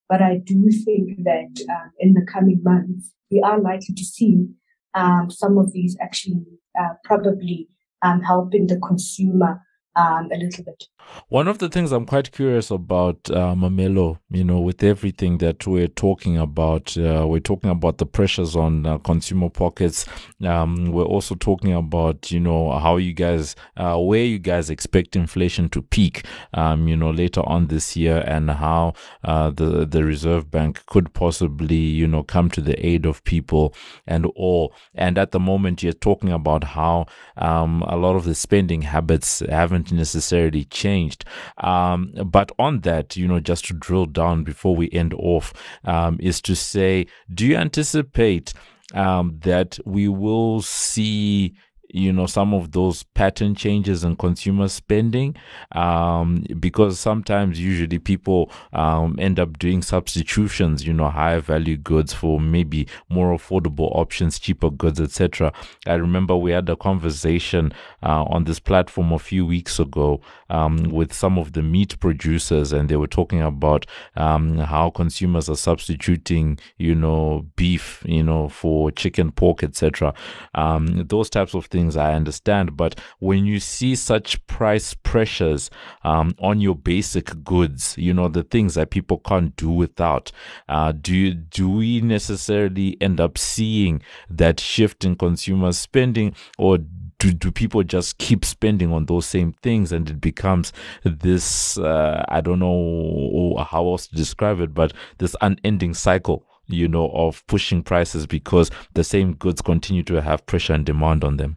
but 0.08 0.22
I 0.22 0.38
do 0.38 0.70
think 0.70 1.24
that 1.24 1.64
um, 1.70 1.90
in 1.98 2.14
the 2.14 2.26
coming 2.30 2.60
months 2.62 3.12
we 3.30 3.40
are 3.40 3.60
likely 3.60 3.94
to 3.94 4.04
see 4.04 4.46
um, 4.94 5.30
some 5.30 5.58
of 5.58 5.72
these 5.72 5.96
actually 6.00 6.44
uh, 6.78 6.94
probably 7.04 7.68
um, 8.02 8.22
helping 8.22 8.66
the 8.66 8.78
consumer 8.78 9.60
um, 9.98 10.30
a 10.32 10.36
little 10.36 10.64
bit. 10.64 10.84
One 11.28 11.48
of 11.48 11.58
the 11.58 11.68
things 11.68 11.90
I'm 11.90 12.04
quite 12.06 12.32
curious 12.32 12.70
about, 12.70 13.30
uh, 13.30 13.54
Mamello, 13.54 14.18
you 14.30 14.44
know, 14.44 14.60
with 14.60 14.82
everything 14.82 15.38
that 15.38 15.66
we're 15.66 15.88
talking 15.88 16.36
about, 16.36 16.96
uh, 16.98 17.26
we're 17.26 17.40
talking 17.40 17.70
about 17.70 17.98
the 17.98 18.06
pressures 18.06 18.54
on 18.54 18.86
uh, 18.86 18.98
consumer 18.98 19.48
pockets. 19.48 20.06
Um, 20.44 20.92
we're 20.92 21.04
also 21.04 21.34
talking 21.34 21.72
about, 21.72 22.30
you 22.30 22.40
know, 22.40 22.78
how 22.78 22.98
you 22.98 23.14
guys, 23.14 23.56
uh, 23.76 23.98
where 23.98 24.24
you 24.24 24.38
guys 24.38 24.68
expect 24.70 25.16
inflation 25.16 25.68
to 25.70 25.82
peak, 25.82 26.26
um, 26.52 26.88
you 26.88 26.96
know, 26.96 27.10
later 27.10 27.40
on 27.46 27.68
this 27.68 27.96
year, 27.96 28.22
and 28.26 28.50
how 28.50 28.92
uh, 29.24 29.50
the 29.50 29.86
the 29.86 30.04
Reserve 30.04 30.50
Bank 30.50 30.84
could 30.86 31.14
possibly, 31.14 31.76
you 31.76 32.06
know, 32.06 32.22
come 32.22 32.50
to 32.50 32.60
the 32.60 32.86
aid 32.86 33.06
of 33.06 33.24
people 33.24 33.74
and 34.06 34.26
all. 34.36 34.74
And 34.94 35.16
at 35.18 35.32
the 35.32 35.40
moment, 35.40 35.82
you're 35.82 35.92
talking 35.94 36.32
about 36.32 36.64
how 36.64 37.06
um, 37.36 37.82
a 37.88 37.96
lot 37.96 38.16
of 38.16 38.24
the 38.24 38.34
spending 38.34 38.82
habits 38.82 39.42
haven't 39.48 39.87
necessarily 39.92 40.64
changed. 40.64 41.24
Um, 41.58 42.12
but 42.26 42.52
on 42.58 42.80
that, 42.80 43.16
you 43.16 43.28
know, 43.28 43.40
just 43.40 43.66
to 43.66 43.74
drill 43.74 44.06
down 44.06 44.44
before 44.44 44.76
we 44.76 44.90
end 44.92 45.14
off, 45.14 45.52
um, 45.84 46.18
is 46.20 46.40
to 46.42 46.54
say, 46.54 47.06
do 47.32 47.46
you 47.46 47.56
anticipate 47.56 48.52
um, 48.94 49.38
that 49.42 49.78
we 49.84 50.08
will 50.08 50.62
see 50.62 51.54
you 51.90 52.12
know 52.12 52.26
some 52.26 52.52
of 52.52 52.72
those 52.72 53.02
pattern 53.02 53.54
changes 53.54 54.04
in 54.04 54.14
consumer 54.16 54.68
spending 54.68 55.34
um, 55.72 56.44
because 56.60 56.98
sometimes 56.98 57.58
usually 57.58 57.98
people 57.98 58.50
um, 58.72 59.16
end 59.18 59.40
up 59.40 59.58
doing 59.58 59.80
substitutions 59.80 60.86
you 60.86 60.92
know 60.92 61.08
higher 61.08 61.40
value 61.40 61.76
goods 61.76 62.12
for 62.12 62.38
maybe 62.38 62.86
more 63.08 63.36
affordable 63.36 63.88
options 63.96 64.38
cheaper 64.38 64.70
goods 64.70 65.00
etc 65.00 65.52
i 65.86 65.94
remember 65.94 66.36
we 66.36 66.50
had 66.50 66.68
a 66.68 66.76
conversation 66.76 67.72
uh, 68.02 68.24
on 68.24 68.44
this 68.44 68.58
platform 68.60 69.12
a 69.12 69.18
few 69.18 69.46
weeks 69.46 69.78
ago 69.78 70.20
um, 70.50 70.76
with 70.90 71.12
some 71.12 71.38
of 71.38 71.52
the 71.52 71.62
meat 71.62 71.98
producers 72.00 72.72
and 72.72 72.88
they 72.88 72.96
were 72.96 73.06
talking 73.06 73.40
about 73.40 73.86
um, 74.16 74.58
how 74.58 74.90
consumers 74.90 75.48
are 75.48 75.56
substituting 75.56 76.58
you 76.76 76.94
know 76.94 77.46
beef 77.56 78.02
you 78.06 78.22
know 78.22 78.48
for 78.48 78.90
chicken 78.90 79.32
pork 79.32 79.62
etc 79.62 80.12
um, 80.54 81.06
those 81.06 81.30
types 81.30 81.54
of 81.54 81.64
things 81.66 81.77
things 81.78 81.96
I 81.96 82.14
understand, 82.14 82.76
but 82.76 82.98
when 83.20 83.46
you 83.46 83.60
see 83.60 83.94
such 83.94 84.44
price 84.48 84.94
pressures 84.94 85.70
um, 86.02 86.34
on 86.40 86.60
your 86.60 86.74
basic 86.74 87.44
goods, 87.44 87.94
you 87.96 88.12
know 88.12 88.26
the 88.26 88.42
things 88.42 88.74
that 88.74 88.90
people 88.90 89.18
can't 89.18 89.54
do 89.54 89.70
without, 89.70 90.32
uh, 90.68 90.90
do 90.90 91.14
you, 91.14 91.34
do 91.34 91.68
we 91.68 92.00
necessarily 92.00 92.96
end 93.00 93.20
up 93.20 93.38
seeing 93.38 94.02
that 94.28 94.58
shift 94.58 95.04
in 95.04 95.14
consumer 95.14 95.70
spending, 95.70 96.34
or 96.58 96.78
do, 97.20 97.32
do 97.32 97.52
people 97.52 97.84
just 97.84 98.18
keep 98.18 98.44
spending 98.44 98.92
on 98.92 99.06
those 99.06 99.26
same 99.26 99.52
things 99.62 99.92
and 99.92 100.10
it 100.10 100.20
becomes 100.20 100.72
this 101.04 101.78
uh, 101.78 102.24
I 102.28 102.40
don't 102.40 102.58
know 102.58 103.64
how 103.70 103.86
else 103.86 104.08
to 104.08 104.16
describe 104.16 104.60
it, 104.60 104.74
but 104.74 104.92
this 105.18 105.36
unending 105.40 105.94
cycle 105.94 106.44
you 106.68 106.86
know, 106.86 107.10
of 107.10 107.46
pushing 107.46 107.82
prices 107.82 108.26
because 108.26 108.70
the 108.92 109.02
same 109.02 109.34
goods 109.34 109.62
continue 109.62 110.02
to 110.04 110.20
have 110.20 110.46
pressure 110.46 110.74
and 110.74 110.84
demand 110.84 111.24
on 111.24 111.38
them. 111.38 111.56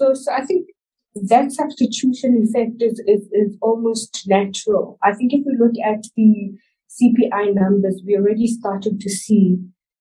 So, 0.00 0.14
so 0.14 0.32
I 0.32 0.46
think 0.46 0.68
that 1.28 1.52
substitution 1.52 2.42
effect 2.42 2.80
is, 2.80 3.02
is, 3.06 3.28
is 3.32 3.58
almost 3.60 4.24
natural. 4.26 4.98
I 5.02 5.12
think 5.12 5.34
if 5.34 5.44
we 5.44 5.54
look 5.58 5.74
at 5.84 6.04
the 6.16 6.52
CPI 6.88 7.54
numbers, 7.54 8.00
we 8.06 8.16
already 8.16 8.46
started 8.46 8.98
to 8.98 9.10
see 9.10 9.58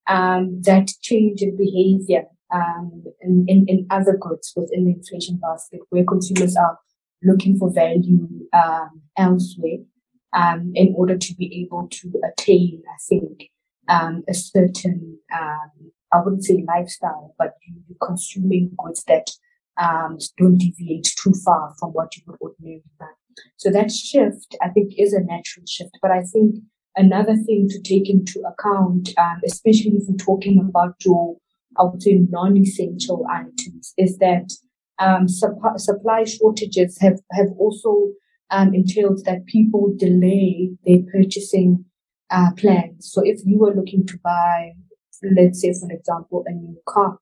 um, 0.08 0.62
that 0.62 0.88
change 1.01 1.41
in 1.41 1.58
behavior 1.58 2.24
um, 2.53 3.03
in, 3.20 3.44
in, 3.50 3.65
in, 3.68 3.88
other 3.91 4.18
goods 4.18 4.53
within 4.56 4.86
the 4.86 4.94
inflation 4.94 5.38
basket 5.38 5.82
where 5.89 6.06
consumers 6.06 6.56
are 6.56 6.79
looking 7.22 7.58
for 7.58 7.72
value 7.72 8.27
um, 8.53 9.01
elsewhere 9.18 9.79
um, 10.32 10.72
in 10.75 10.94
order 10.96 11.18
to 11.18 11.34
be 11.36 11.62
able 11.62 11.89
to 11.91 12.12
attain, 12.24 12.82
I 12.88 12.98
think, 13.08 13.50
um, 13.89 14.24
a 14.29 14.34
certain, 14.34 15.20
um, 15.38 15.91
I 16.13 16.22
wouldn't 16.22 16.46
say 16.46 16.63
lifestyle, 16.65 17.36
but 17.38 17.56
consuming 18.01 18.72
goods 18.82 19.03
that 19.03 19.29
um, 19.79 20.17
don't 20.38 20.57
deviate 20.57 21.09
too 21.21 21.33
far 21.45 21.74
from 21.79 21.91
what 21.91 22.15
you 22.15 22.24
would 22.27 22.39
ordinarily 22.41 22.83
buy. 23.00 23.07
So 23.57 23.71
that 23.71 23.91
shift, 23.91 24.55
I 24.62 24.69
think, 24.69 24.93
is 24.98 25.13
a 25.13 25.21
natural 25.21 25.65
shift. 25.67 25.98
But 26.01 26.12
I 26.12 26.24
think 26.24 26.55
another 26.95 27.36
thing 27.36 27.67
to 27.69 27.81
take 27.81 28.09
into 28.09 28.41
account, 28.41 29.09
um, 29.17 29.39
especially 29.45 29.93
if 29.95 30.03
we're 30.07 30.17
talking 30.17 30.59
about 30.59 30.95
your, 31.05 31.38
I 31.77 31.83
would 31.83 32.01
say, 32.01 32.19
non-essential 32.29 33.25
items, 33.31 33.93
is 33.98 34.17
that 34.17 34.51
um, 35.00 35.27
supp- 35.27 35.79
supply 35.79 36.25
shortages 36.25 37.00
have 37.00 37.19
have 37.31 37.48
also 37.57 38.09
um, 38.51 38.74
entailed 38.74 39.24
that 39.25 39.45
people 39.45 39.93
delay 39.95 40.71
their 40.86 41.00
purchasing 41.13 41.86
uh, 42.31 42.51
plans. 42.57 43.09
So 43.12 43.21
if 43.24 43.39
you 43.45 43.59
were 43.59 43.74
looking 43.74 44.05
to 44.07 44.17
buy, 44.24 44.71
let's 45.24 45.62
say, 45.62 45.74
for 45.74 45.89
example, 45.91 46.43
a 46.48 46.51
new 46.51 46.77
car, 46.86 47.19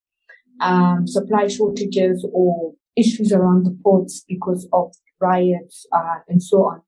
um, 0.62 1.08
supply 1.08 1.48
shortages 1.48 2.26
or 2.34 2.74
issues 2.96 3.32
around 3.32 3.66
the 3.66 3.78
ports 3.84 4.24
because 4.28 4.68
of 4.74 4.94
riots 5.20 5.86
uh, 5.92 6.20
and 6.28 6.42
so 6.42 6.64
on 6.64 6.82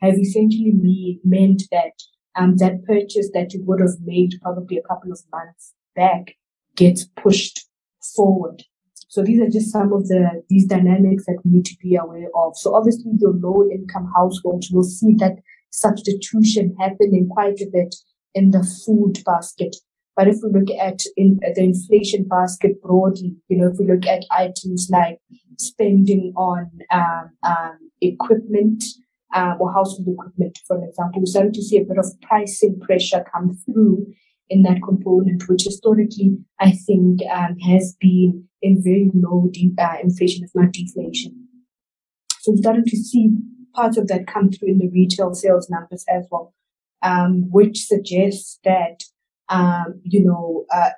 have 0.00 0.18
essentially 0.18 0.72
me- 0.72 1.20
meant 1.24 1.62
that 1.70 1.92
um, 2.36 2.56
that 2.58 2.84
purchase 2.84 3.30
that 3.32 3.52
you 3.52 3.62
would 3.64 3.80
have 3.80 3.96
made 4.04 4.32
probably 4.42 4.76
a 4.76 4.82
couple 4.82 5.10
of 5.10 5.20
months 5.32 5.74
back 5.94 6.34
gets 6.76 7.04
pushed 7.04 7.66
forward. 8.14 8.62
So 9.08 9.22
these 9.22 9.40
are 9.40 9.48
just 9.48 9.72
some 9.72 9.92
of 9.92 10.08
the 10.08 10.42
these 10.50 10.66
dynamics 10.66 11.24
that 11.26 11.38
we 11.44 11.52
need 11.52 11.64
to 11.66 11.76
be 11.80 11.96
aware 11.96 12.28
of. 12.34 12.56
So 12.56 12.74
obviously 12.74 13.12
your 13.18 13.32
low 13.32 13.64
income 13.70 14.12
households 14.14 14.70
will 14.70 14.84
see 14.84 15.14
that 15.18 15.36
substitution 15.70 16.76
happening 16.78 17.28
quite 17.30 17.60
a 17.60 17.70
bit 17.72 17.94
in 18.34 18.50
the 18.50 18.62
food 18.62 19.24
basket 19.24 19.74
but 20.16 20.28
if 20.28 20.36
we 20.42 20.50
look 20.50 20.70
at 20.80 21.02
in 21.16 21.38
the 21.42 21.62
inflation 21.62 22.24
basket 22.24 22.80
broadly, 22.82 23.36
you 23.48 23.58
know, 23.58 23.68
if 23.68 23.78
we 23.78 23.86
look 23.86 24.06
at 24.06 24.24
items 24.30 24.88
like 24.90 25.18
spending 25.58 26.32
on 26.36 26.70
um, 26.90 27.30
um, 27.42 27.78
equipment 28.00 28.82
um, 29.34 29.58
or 29.60 29.72
household 29.72 30.08
equipment, 30.08 30.58
for 30.66 30.82
example, 30.82 31.20
we're 31.20 31.26
starting 31.26 31.52
to 31.52 31.62
see 31.62 31.76
a 31.76 31.84
bit 31.84 31.98
of 31.98 32.06
pricing 32.22 32.80
pressure 32.80 33.24
come 33.30 33.58
through 33.66 34.06
in 34.48 34.62
that 34.62 34.80
component, 34.82 35.46
which 35.48 35.64
historically 35.64 36.38
I 36.60 36.70
think 36.72 37.20
um, 37.30 37.58
has 37.58 37.94
been 38.00 38.48
in 38.62 38.82
very 38.82 39.10
low 39.12 39.48
de- 39.52 39.74
uh, 39.78 39.96
inflation, 40.02 40.44
if 40.44 40.50
not 40.54 40.72
deflation. 40.72 41.46
So 42.40 42.52
we're 42.52 42.58
starting 42.58 42.84
to 42.84 42.96
see 42.96 43.32
parts 43.74 43.98
of 43.98 44.08
that 44.08 44.26
come 44.26 44.50
through 44.50 44.68
in 44.68 44.78
the 44.78 44.88
retail 44.88 45.34
sales 45.34 45.68
numbers 45.68 46.06
as 46.08 46.26
well, 46.30 46.54
um, 47.02 47.50
which 47.50 47.84
suggests 47.84 48.58
that 48.64 49.02
um, 49.48 50.00
you 50.02 50.24
know, 50.24 50.64
uh, 50.72 50.90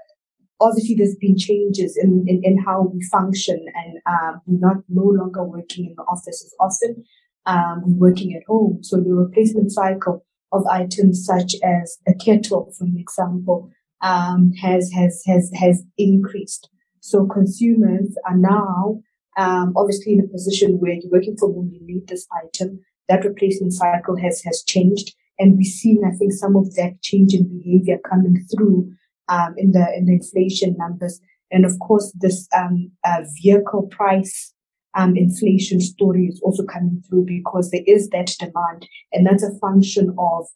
obviously 0.61 0.95
there's 0.95 1.17
been 1.17 1.37
changes 1.37 1.97
in, 1.97 2.25
in, 2.27 2.43
in 2.43 2.59
how 2.59 2.91
we 2.93 3.03
function 3.05 3.65
and 3.75 3.99
um, 4.07 4.41
we're 4.47 4.59
not 4.59 4.83
no 4.89 5.05
longer 5.05 5.45
working 5.45 5.87
in 5.87 5.95
the 5.97 6.03
office 6.03 6.45
as 6.45 6.55
often. 6.61 7.05
Um, 7.47 7.83
we're 7.85 8.11
working 8.11 8.35
at 8.35 8.43
home. 8.47 8.81
So 8.83 8.97
the 8.97 9.13
replacement 9.13 9.73
cycle 9.73 10.25
of 10.53 10.67
items 10.67 11.25
such 11.25 11.55
as 11.63 11.99
a 12.07 12.15
kettle, 12.15 12.73
for 12.77 12.85
an 12.85 12.97
example, 12.99 13.71
um, 14.01 14.53
has, 14.61 14.91
has, 14.93 15.23
has, 15.27 15.51
has 15.55 15.83
increased. 15.97 16.69
So 17.01 17.27
consumers 17.27 18.17
are 18.27 18.37
now 18.37 19.01
um, 19.37 19.73
obviously 19.77 20.15
in 20.15 20.21
a 20.21 20.29
position 20.29 20.81
where 20.81 20.93
you're 20.93 21.13
working 21.13 21.37
from 21.37 21.55
home, 21.55 21.71
you 21.73 21.81
need 21.83 22.09
this 22.09 22.27
item. 22.45 22.81
That 23.09 23.25
replacement 23.25 23.73
cycle 23.73 24.17
has, 24.17 24.43
has 24.43 24.63
changed 24.67 25.15
and 25.39 25.57
we're 25.57 25.63
seeing, 25.63 26.03
I 26.05 26.17
think, 26.17 26.33
some 26.33 26.57
of 26.57 26.75
that 26.75 27.01
change 27.03 27.35
in 27.35 27.49
behavior 27.49 27.99
coming 28.09 28.45
through 28.51 28.93
um, 29.29 29.55
in 29.57 29.73
the 29.73 29.87
in 29.97 30.07
the 30.07 30.15
inflation 30.15 30.77
numbers, 30.79 31.21
and 31.51 31.65
of 31.65 31.79
course, 31.79 32.13
this 32.19 32.49
um, 32.57 32.91
uh, 33.05 33.23
vehicle 33.43 33.89
price 33.91 34.55
um, 34.95 35.17
inflation 35.17 35.81
story 35.81 36.27
is 36.27 36.41
also 36.43 36.65
coming 36.65 37.03
through 37.09 37.25
because 37.27 37.71
there 37.71 37.85
is 37.87 38.09
that 38.11 38.35
demand, 38.39 38.89
and 39.13 39.27
that's 39.27 39.43
a 39.43 39.59
function 39.59 40.15
of 40.19 40.47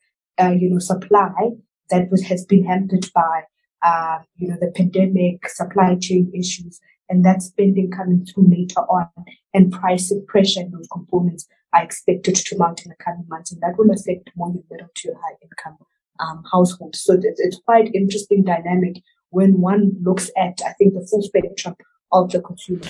uh, 0.41 0.51
you 0.51 0.71
know 0.71 0.79
supply 0.79 1.51
that 1.91 2.11
was 2.11 2.23
has 2.25 2.45
been 2.45 2.65
hampered 2.65 3.07
by 3.15 3.43
uh, 3.85 4.19
you 4.37 4.49
know 4.49 4.57
the 4.61 4.73
pandemic, 4.75 5.49
supply 5.49 5.97
chain 6.01 6.31
issues, 6.35 6.81
and 7.09 7.25
that 7.25 7.43
spending 7.43 7.91
coming 7.91 8.25
through 8.25 8.49
later 8.49 8.81
on, 8.81 9.09
and 9.55 9.73
pricing 9.73 10.25
pressure 10.27 10.61
in 10.61 10.71
those 10.71 10.89
components 10.91 11.47
are 11.73 11.83
expected 11.83 12.37
to 12.37 12.59
mount 12.59 12.85
in 12.85 12.91
the 12.91 13.05
coming 13.05 13.27
months, 13.29 13.53
and 13.53 13.61
that 13.63 13.77
will 13.79 13.91
affect 13.91 14.31
more 14.37 14.53
middle 14.53 14.89
to 14.95 15.15
high 15.15 15.37
income 15.43 15.79
um, 16.21 16.43
households. 16.51 17.03
So 17.03 17.15
it's, 17.15 17.41
it's 17.41 17.61
quite 17.65 17.95
interesting 17.95 18.45
dynamic 18.45 19.03
when 19.31 19.61
one 19.61 19.93
looks 20.03 20.31
at, 20.37 20.61
I 20.67 20.73
think, 20.75 20.95
the 20.95 21.07
full 21.11 21.23
spectrum 21.23 21.75
of 22.13 22.31
the 22.31 22.41
consumer. 22.41 22.83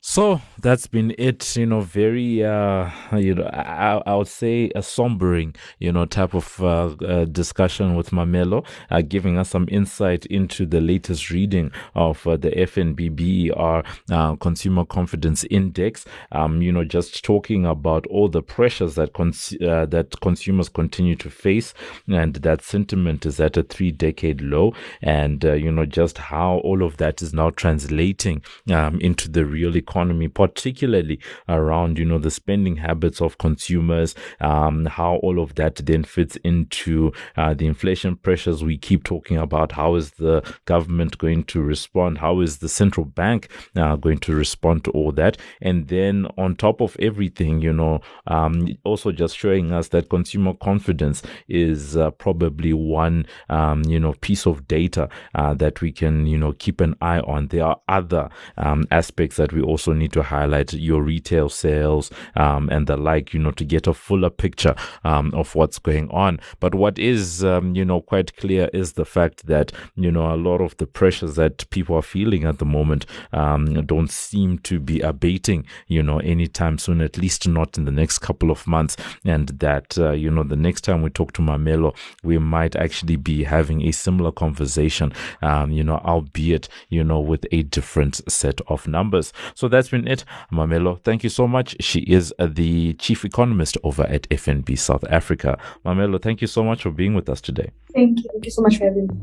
So 0.00 0.40
that's 0.60 0.86
been 0.86 1.14
it, 1.18 1.56
you 1.56 1.66
know, 1.66 1.80
very, 1.80 2.44
uh, 2.44 2.88
you 3.16 3.34
know, 3.34 3.46
I, 3.52 4.00
I 4.06 4.14
would 4.14 4.28
say 4.28 4.70
a 4.74 4.80
sombering, 4.80 5.56
you 5.80 5.90
know, 5.90 6.06
type 6.06 6.32
of 6.32 6.62
uh, 6.62 6.94
uh, 7.04 7.24
discussion 7.24 7.96
with 7.96 8.10
Mamello, 8.10 8.64
uh, 8.90 9.02
giving 9.02 9.36
us 9.36 9.50
some 9.50 9.66
insight 9.68 10.24
into 10.26 10.64
the 10.64 10.80
latest 10.80 11.30
reading 11.30 11.72
of 11.96 12.24
uh, 12.26 12.36
the 12.36 12.50
FNBBER 12.50 13.84
uh, 14.12 14.36
Consumer 14.36 14.84
Confidence 14.84 15.44
Index. 15.50 16.04
Um, 16.30 16.62
you 16.62 16.70
know, 16.70 16.84
just 16.84 17.24
talking 17.24 17.66
about 17.66 18.06
all 18.06 18.28
the 18.28 18.42
pressures 18.42 18.94
that 18.94 19.12
cons- 19.12 19.56
that 19.58 20.14
consumers 20.22 20.68
continue 20.68 21.16
to 21.16 21.30
face, 21.30 21.74
and 22.06 22.34
that 22.36 22.62
sentiment 22.62 23.26
is 23.26 23.40
at 23.40 23.56
a 23.56 23.64
three-decade 23.64 24.40
low, 24.40 24.72
and 25.02 25.42
you 25.42 25.72
know, 25.72 25.84
just 25.86 26.18
how 26.18 26.58
all 26.58 26.82
of 26.84 26.98
that 26.98 27.22
is 27.22 27.34
now 27.34 27.50
translating 27.50 28.42
um, 28.70 29.00
into 29.00 29.28
the 29.28 29.44
real 29.44 29.76
economy 29.76 29.95
economy, 29.96 30.28
particularly 30.28 31.18
around, 31.48 31.98
you 31.98 32.04
know, 32.04 32.18
the 32.18 32.30
spending 32.30 32.76
habits 32.76 33.22
of 33.22 33.38
consumers, 33.38 34.14
um, 34.40 34.84
how 34.84 35.14
all 35.16 35.40
of 35.40 35.54
that 35.54 35.76
then 35.76 36.04
fits 36.04 36.36
into 36.44 37.12
uh, 37.38 37.54
the 37.54 37.66
inflation 37.66 38.14
pressures 38.16 38.62
we 38.62 38.76
keep 38.76 39.04
talking 39.04 39.38
about. 39.38 39.72
How 39.72 39.94
is 39.94 40.10
the 40.12 40.42
government 40.66 41.16
going 41.16 41.44
to 41.44 41.62
respond? 41.62 42.18
How 42.18 42.40
is 42.40 42.58
the 42.58 42.68
central 42.68 43.06
bank 43.06 43.48
uh, 43.74 43.96
going 43.96 44.18
to 44.18 44.34
respond 44.34 44.84
to 44.84 44.90
all 44.90 45.12
that? 45.12 45.38
And 45.62 45.88
then 45.88 46.26
on 46.36 46.56
top 46.56 46.82
of 46.82 46.94
everything, 47.00 47.62
you 47.62 47.72
know, 47.72 48.00
um, 48.26 48.68
also 48.84 49.12
just 49.12 49.34
showing 49.34 49.72
us 49.72 49.88
that 49.88 50.10
consumer 50.10 50.52
confidence 50.52 51.22
is 51.48 51.96
uh, 51.96 52.10
probably 52.10 52.74
one, 52.74 53.26
um, 53.48 53.82
you 53.84 53.98
know, 53.98 54.12
piece 54.20 54.46
of 54.46 54.68
data 54.68 55.08
uh, 55.34 55.54
that 55.54 55.80
we 55.80 55.90
can, 55.90 56.26
you 56.26 56.36
know, 56.36 56.52
keep 56.52 56.82
an 56.82 56.94
eye 57.00 57.20
on. 57.20 57.48
There 57.48 57.64
are 57.64 57.80
other 57.88 58.28
um, 58.58 58.86
aspects 58.90 59.36
that 59.36 59.54
we 59.54 59.62
also 59.62 59.75
also 59.76 59.92
need 59.92 60.12
to 60.12 60.22
highlight 60.22 60.72
your 60.72 61.02
retail 61.02 61.50
sales 61.50 62.10
um, 62.34 62.70
and 62.70 62.86
the 62.86 62.96
like, 62.96 63.34
you 63.34 63.38
know, 63.38 63.50
to 63.50 63.62
get 63.62 63.86
a 63.86 63.92
fuller 63.92 64.30
picture 64.30 64.74
um, 65.04 65.30
of 65.34 65.54
what's 65.54 65.78
going 65.78 66.10
on. 66.10 66.40
But 66.60 66.74
what 66.74 66.98
is, 66.98 67.44
um, 67.44 67.76
you 67.76 67.84
know, 67.84 68.00
quite 68.00 68.34
clear 68.38 68.70
is 68.72 68.94
the 68.94 69.04
fact 69.04 69.46
that, 69.48 69.72
you 69.94 70.10
know, 70.10 70.32
a 70.32 70.38
lot 70.48 70.62
of 70.62 70.74
the 70.78 70.86
pressures 70.86 71.34
that 71.34 71.68
people 71.68 71.94
are 71.94 72.00
feeling 72.00 72.44
at 72.44 72.56
the 72.58 72.64
moment 72.64 73.04
um, 73.34 73.84
don't 73.84 74.10
seem 74.10 74.60
to 74.60 74.80
be 74.80 75.02
abating, 75.02 75.66
you 75.88 76.02
know, 76.02 76.20
anytime 76.20 76.78
soon, 76.78 77.02
at 77.02 77.18
least 77.18 77.46
not 77.46 77.76
in 77.76 77.84
the 77.84 77.90
next 77.90 78.20
couple 78.20 78.50
of 78.50 78.66
months. 78.66 78.96
And 79.26 79.48
that, 79.60 79.98
uh, 79.98 80.12
you 80.12 80.30
know, 80.30 80.42
the 80.42 80.56
next 80.56 80.84
time 80.84 81.02
we 81.02 81.10
talk 81.10 81.32
to 81.32 81.42
Mamello, 81.42 81.94
we 82.24 82.38
might 82.38 82.74
actually 82.76 83.16
be 83.16 83.44
having 83.44 83.82
a 83.82 83.92
similar 83.92 84.32
conversation, 84.32 85.12
um, 85.42 85.70
you 85.70 85.84
know, 85.84 85.98
albeit, 85.98 86.66
you 86.88 87.04
know, 87.04 87.20
with 87.20 87.44
a 87.52 87.62
different 87.64 88.22
set 88.26 88.62
of 88.68 88.88
numbers. 88.88 89.34
So 89.54 89.65
that's 89.68 89.88
been 89.88 90.06
it. 90.06 90.24
Mamello, 90.52 91.02
thank 91.02 91.24
you 91.24 91.30
so 91.30 91.46
much. 91.46 91.76
She 91.80 92.00
is 92.00 92.32
uh, 92.38 92.48
the 92.50 92.94
chief 92.94 93.24
economist 93.24 93.76
over 93.82 94.04
at 94.04 94.28
FNB 94.28 94.78
South 94.78 95.04
Africa. 95.10 95.58
Mamello, 95.84 96.20
thank 96.20 96.40
you 96.40 96.46
so 96.46 96.64
much 96.64 96.82
for 96.82 96.90
being 96.90 97.14
with 97.14 97.28
us 97.28 97.40
today. 97.40 97.70
Thank 97.92 98.18
you. 98.18 98.30
Thank 98.32 98.44
you 98.44 98.50
so 98.50 98.62
much 98.62 98.78
for 98.78 98.84
having 98.84 99.06
me. 99.06 99.16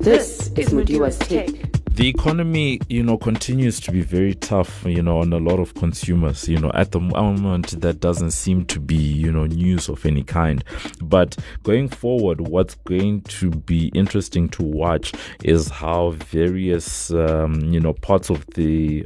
This 0.00 0.52
is 0.56 0.68
Mudiwa's 0.70 1.18
Take 1.18 1.67
the 1.98 2.06
economy, 2.06 2.80
you 2.88 3.02
know, 3.02 3.18
continues 3.18 3.80
to 3.80 3.90
be 3.90 4.02
very 4.02 4.32
tough, 4.32 4.84
you 4.86 5.02
know, 5.02 5.18
on 5.18 5.32
a 5.32 5.38
lot 5.38 5.58
of 5.58 5.74
consumers. 5.74 6.48
You 6.48 6.58
know, 6.58 6.70
at 6.72 6.92
the 6.92 7.00
moment, 7.00 7.80
that 7.80 7.98
doesn't 7.98 8.30
seem 8.30 8.66
to 8.66 8.78
be, 8.78 8.94
you 8.94 9.32
know, 9.32 9.46
news 9.46 9.88
of 9.88 10.06
any 10.06 10.22
kind. 10.22 10.62
But 11.02 11.36
going 11.64 11.88
forward, 11.88 12.40
what's 12.40 12.76
going 12.86 13.22
to 13.22 13.50
be 13.50 13.88
interesting 13.94 14.48
to 14.50 14.62
watch 14.62 15.12
is 15.42 15.70
how 15.70 16.10
various, 16.10 17.10
um, 17.10 17.62
you 17.62 17.80
know, 17.80 17.94
parts 17.94 18.30
of 18.30 18.46
the 18.54 19.04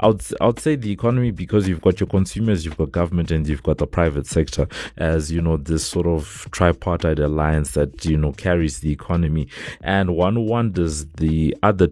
I 0.00 0.08
would, 0.08 0.58
say 0.58 0.76
the 0.76 0.90
economy 0.90 1.30
because 1.30 1.68
you've 1.68 1.80
got 1.80 2.00
your 2.00 2.06
consumers, 2.06 2.64
you've 2.64 2.76
got 2.76 2.92
government, 2.92 3.30
and 3.30 3.46
you've 3.46 3.62
got 3.62 3.78
the 3.78 3.86
private 3.86 4.26
sector 4.26 4.68
as 4.96 5.30
you 5.30 5.40
know 5.40 5.56
this 5.56 5.86
sort 5.86 6.06
of 6.06 6.46
tripartite 6.50 7.18
alliance 7.18 7.72
that 7.72 8.04
you 8.04 8.16
know 8.16 8.32
carries 8.32 8.80
the 8.80 8.92
economy. 8.92 9.48
And 9.82 10.16
one 10.16 10.46
wonders 10.46 11.06
the 11.06 11.56
other 11.62 11.86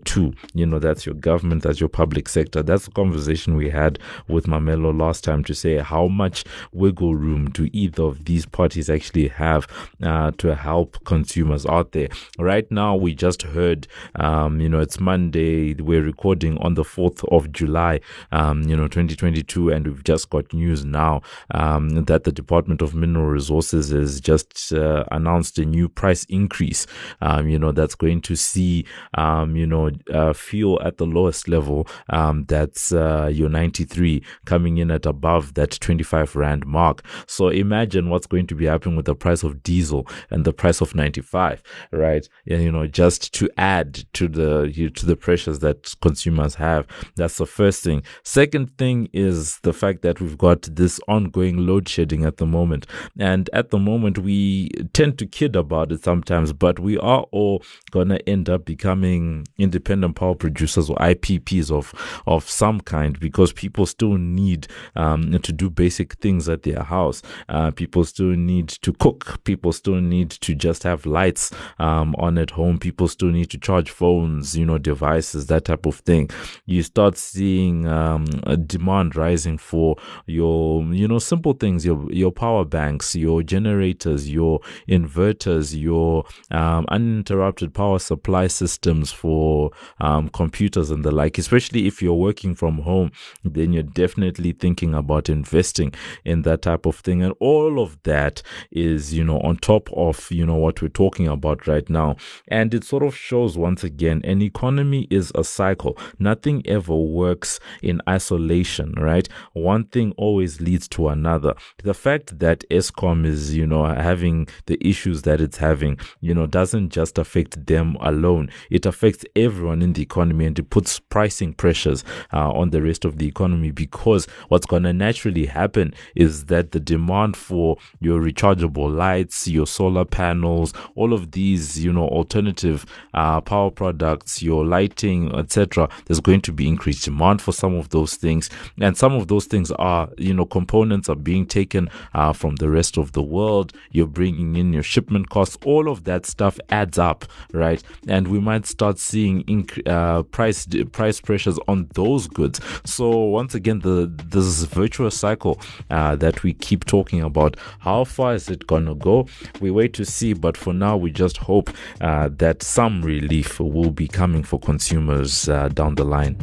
you 0.55 0.67
know, 0.67 0.79
that's 0.79 1.07
your 1.07 1.15
government, 1.15 1.63
that's 1.63 1.81
your 1.81 1.89
public 1.89 2.29
sector. 2.29 2.63
That's 2.63 2.87
the 2.87 2.91
conversation 2.91 3.57
we 3.57 3.71
had 3.71 3.99
with 4.29 4.47
Mamello 4.47 4.97
last 4.99 5.25
time 5.25 5.45
to 5.45 5.55
say 5.55 5.79
how 5.79 6.09
much 6.09 6.45
wiggle 6.73 7.15
room 7.15 7.51
do 7.51 7.69
either 7.73 8.03
of 8.05 8.25
these 8.25 8.47
parties 8.47 8.91
actually 8.91 9.29
have 9.29 9.67
uh, 10.03 10.31
to 10.39 10.55
help 10.55 11.03
consumers 11.05 11.67
out 11.67 11.93
there. 11.93 12.09
Right 12.39 12.71
now, 12.71 12.97
we 12.97 13.15
just 13.15 13.43
heard, 13.43 13.87
um, 14.17 14.61
you 14.61 14.69
know, 14.69 14.81
it's 14.81 15.01
Monday. 15.01 15.75
We're 15.75 16.03
recording 16.03 16.59
on 16.59 16.75
the 16.75 16.85
fourth 16.85 17.25
of 17.25 17.53
July, 17.53 18.01
um, 18.33 18.63
you 18.63 18.77
know, 18.77 18.89
2022, 18.89 19.71
and 19.71 19.87
we've 19.87 20.05
just 20.05 20.31
got 20.31 20.53
news 20.53 20.85
now 20.85 21.23
um, 21.53 22.05
that 22.05 22.25
the 22.25 22.33
Department 22.33 22.83
of 22.83 22.95
Mineral 22.95 23.27
Resources 23.27 23.91
has 23.91 24.21
just 24.21 24.73
uh, 24.73 25.05
announced 25.11 25.59
a 25.59 25.65
new 25.65 25.89
price 25.89 26.25
increase. 26.25 26.87
Um, 27.21 27.49
you 27.49 27.59
know, 27.59 27.73
that's 27.73 27.95
going 27.95 28.21
to 28.23 28.37
see, 28.37 28.87
um, 29.15 29.57
you 29.57 29.67
know, 29.67 29.91
uh, 30.13 30.33
fuel 30.33 30.81
at 30.83 30.99
the 30.99 31.07
lowest 31.07 31.49
level. 31.49 31.87
Um, 32.11 32.45
that's 32.47 32.93
uh, 32.93 33.31
your 33.33 33.49
93 33.49 34.23
coming 34.45 34.79
in 34.79 34.91
at 34.91 35.07
above 35.07 35.55
that 35.55 35.73
25 35.81 36.37
rand 36.37 36.67
mark. 36.67 37.03
So 37.27 37.49
imagine 37.49 38.11
what's 38.11 38.27
going 38.27 38.47
to 38.49 38.55
be 38.55 38.67
happening 38.67 38.97
with 38.97 39.07
the 39.07 39.15
price 39.15 39.43
of 39.43 39.63
diesel 39.63 40.07
and 40.31 40.45
the 40.45 40.53
price 40.53 40.81
of 40.81 40.95
95, 40.95 41.63
right? 41.93 42.29
And, 42.47 42.63
you 42.63 42.73
know, 42.73 42.87
just 42.87 43.33
to 43.35 43.49
add 43.57 44.05
to 44.15 44.29
the 44.29 44.91
to 44.95 45.07
the 45.07 45.17
pressures 45.17 45.61
that 45.61 45.95
consumers 46.01 46.57
have. 46.57 46.87
That's 47.17 47.39
the 47.39 47.47
first 47.47 47.83
thing. 47.83 48.03
Second 48.23 48.77
thing 48.79 49.09
is 49.13 49.59
the 49.61 49.73
fact 49.73 50.03
that 50.03 50.21
we've 50.21 50.39
got 50.39 50.63
this 50.63 51.01
ongoing 51.09 51.67
load 51.67 51.89
shedding 51.89 52.25
at 52.25 52.39
the 52.39 52.47
moment. 52.47 52.87
And 53.19 53.49
at 53.53 53.71
the 53.71 53.79
moment, 53.79 54.19
we 54.19 54.71
tend 54.93 55.19
to 55.19 55.27
kid 55.27 55.57
about 55.57 55.93
it 55.93 56.03
sometimes, 56.03 56.53
but 56.53 56.79
we 56.79 56.99
are 56.99 57.27
all 57.31 57.63
going 57.91 58.09
to 58.09 58.29
end 58.29 58.49
up 58.49 58.65
becoming 58.65 59.47
independent 59.59 59.84
power 59.85 60.35
producers 60.35 60.91
or 60.91 60.97
IPPs 60.97 61.71
of, 61.71 61.95
of 62.27 62.49
some 62.49 62.81
kind 62.81 63.19
because 63.19 63.53
people 63.53 63.87
still 63.87 64.17
need 64.17 64.67
um, 64.97 65.39
to 65.41 65.53
do 65.53 65.71
basic 65.71 66.15
things 66.15 66.49
at 66.49 66.63
their 66.63 66.83
house. 66.83 67.23
Uh, 67.49 67.71
people 67.71 68.05
still 68.05 68.35
need 68.37 68.69
to 68.69 68.93
cook. 68.95 69.43
People 69.45 69.73
still 69.73 70.01
need 70.01 70.31
to 70.31 70.55
just 70.55 70.83
have 70.83 71.07
lights 71.07 71.51
um, 71.79 72.15
on 72.19 72.39
at 72.39 72.51
home. 72.51 72.79
People 72.79 73.09
still 73.09 73.29
need 73.31 73.51
to 73.51 73.59
charge 73.59 73.91
phones, 73.91 74.57
you 74.57 74.67
know, 74.67 74.79
devices, 74.79 75.47
that 75.47 75.65
type 75.67 75.87
of 75.87 75.97
thing. 75.97 76.31
You 76.67 76.83
start 76.83 77.17
seeing 77.17 77.87
um, 77.87 78.27
a 78.45 78.57
demand 78.57 79.17
rising 79.17 79.59
for 79.59 79.97
your, 80.27 80.83
you 80.85 81.09
know, 81.09 81.19
simple 81.19 81.53
things, 81.53 81.85
your 81.85 82.11
your 82.13 82.33
power 82.33 82.65
banks, 82.65 83.15
your 83.15 83.43
generators, 83.43 84.31
your 84.31 84.61
inverters, 84.89 85.79
your 85.79 86.25
um, 86.51 86.87
uninterrupted 86.89 87.75
power 87.75 87.99
supply 87.99 88.47
systems 88.47 89.13
for 89.13 89.64
um, 90.01 90.29
computers 90.29 90.91
and 90.91 91.05
the 91.05 91.11
like. 91.11 91.39
Especially 91.39 91.87
if 91.87 92.03
you're 92.03 92.15
working 92.15 92.55
from 92.55 92.79
home, 92.79 93.13
then 93.45 93.73
you're 93.73 93.83
definitely 93.83 94.53
thinking 94.53 94.95
about 94.95 95.29
investing 95.29 95.93
in 96.25 96.43
that 96.43 96.63
type 96.63 96.87
of 96.87 96.97
thing, 96.97 97.23
and 97.23 97.35
all 97.41 97.81
of 97.81 98.03
that 98.05 98.43
is, 98.71 99.15
you 99.15 99.25
know, 99.25 99.41
on 99.41 99.57
top 99.57 99.91
of 99.93 100.31
you 100.31 100.47
know 100.47 100.57
what 100.57 100.81
we're 100.83 100.89
talking 100.89 101.29
about 101.29 101.67
right 101.67 101.89
now, 101.89 102.17
and 102.49 102.75
it 102.75 102.85
sort 102.85 103.03
of 103.03 103.17
shows 103.17 103.57
once 103.57 103.85
again, 103.85 104.21
an 104.25 104.43
economy 104.43 105.07
is 105.11 105.33
a 105.35 105.45
cycle. 105.45 105.97
Nothing 106.19 106.63
ever 106.67 106.95
works 106.95 107.61
in 107.83 108.01
isolation, 108.09 108.93
right? 108.97 109.29
One 109.53 109.85
thing 109.85 110.13
always 110.17 110.61
leads 110.61 110.89
to 110.89 111.09
another. 111.09 111.55
The 111.83 111.95
fact 111.95 112.39
that 112.39 112.65
Eskom 112.71 113.27
is, 113.27 113.55
you 113.55 113.67
know, 113.67 113.85
having 113.85 114.49
the 114.67 114.79
issues 114.87 115.23
that 115.23 115.41
it's 115.41 115.59
having, 115.59 115.99
you 116.21 116.35
know, 116.35 116.47
doesn't 116.47 116.91
just 116.91 117.19
affect 117.19 117.67
them 117.67 117.97
alone. 118.01 118.51
It 118.71 118.87
affects 118.87 119.25
everyone 119.55 119.83
in 119.83 119.93
the 119.93 120.03
economy 120.03 120.47
and 120.47 120.59
it 120.59 120.69
puts 120.69 120.99
pricing 120.99 121.53
pressures 121.53 122.03
uh, 122.33 122.51
on 122.51 122.71
the 122.71 122.83
rest 122.83 123.05
of 123.05 123.19
the 123.19 123.29
economy 123.29 123.71
because 123.71 124.27
what's 124.49 124.67
going 124.67 124.83
to 124.83 124.93
naturally 124.93 125.47
happen 125.47 125.95
is 126.17 126.47
that 126.47 126.73
the 126.73 126.81
demand 126.81 127.37
for 127.37 127.77
your 128.01 128.21
rechargeable 128.21 128.93
lights, 128.93 129.47
your 129.47 129.65
solar 129.67 130.05
panels, 130.05 130.73
all 130.97 131.13
of 131.13 131.31
these, 131.31 131.85
you 131.85 131.93
know, 131.93 132.09
alternative 132.09 132.85
uh, 133.15 133.41
power 133.41 133.71
products, 133.71 134.43
your 134.43 134.65
lighting, 134.67 135.33
etc., 135.37 135.89
there's 136.07 136.19
going 136.19 136.41
to 136.41 136.51
be 136.51 136.67
increased 136.67 137.05
demand 137.05 137.41
for 137.41 137.53
some 137.53 137.77
of 137.77 137.91
those 137.91 138.17
things. 138.17 138.51
And 138.81 138.97
some 138.97 139.15
of 139.15 139.29
those 139.29 139.45
things 139.45 139.71
are, 139.73 140.09
you 140.19 140.35
know, 140.35 140.47
components 140.47 141.09
are 141.09 141.15
being 141.15 141.47
taken 141.47 141.89
uh, 142.13 142.33
from 142.33 142.57
the 142.57 142.69
rest 142.69 142.97
of 142.97 143.13
the 143.13 143.23
world. 143.23 143.73
You're 143.93 144.09
bringing 144.09 144.57
in 144.57 144.73
your 144.73 144.83
shipment 144.83 145.31
costs. 145.31 145.57
All 145.65 145.89
of 145.89 146.03
that 146.05 146.27
stuff 146.27 146.59
adds 146.71 146.99
up, 146.99 147.25
right? 147.53 147.81
And 148.09 148.27
we 148.27 148.41
might 148.41 148.67
start 148.67 148.99
seeing 148.99 149.44
uh, 149.87 150.23
price 150.25 150.67
price 150.93 151.21
pressures 151.21 151.59
on 151.69 151.89
those 151.95 152.29
goods. 152.29 152.61
So 152.85 153.09
once 153.11 153.55
again, 153.55 153.81
the 153.81 154.11
this 154.29 154.65
virtuous 154.65 155.19
cycle 155.19 155.61
uh, 155.91 156.17
that 156.17 156.43
we 156.43 156.55
keep 156.55 156.85
talking 156.85 157.23
about. 157.23 157.57
How 157.81 158.05
far 158.05 158.35
is 158.35 158.49
it 158.49 158.67
gonna 158.67 158.95
go? 158.95 159.27
We 159.61 159.71
wait 159.71 159.95
to 159.95 160.05
see. 160.05 160.33
But 160.33 160.57
for 160.57 160.73
now, 160.73 160.97
we 160.97 161.11
just 161.11 161.37
hope 161.37 161.71
uh, 162.01 162.29
that 162.39 162.63
some 162.63 163.03
relief 163.03 163.61
will 163.61 163.91
be 163.91 164.09
coming 164.09 164.43
for 164.43 164.59
consumers 164.59 165.49
uh, 165.49 165.69
down 165.69 165.95
the 165.95 166.05
line. 166.05 166.37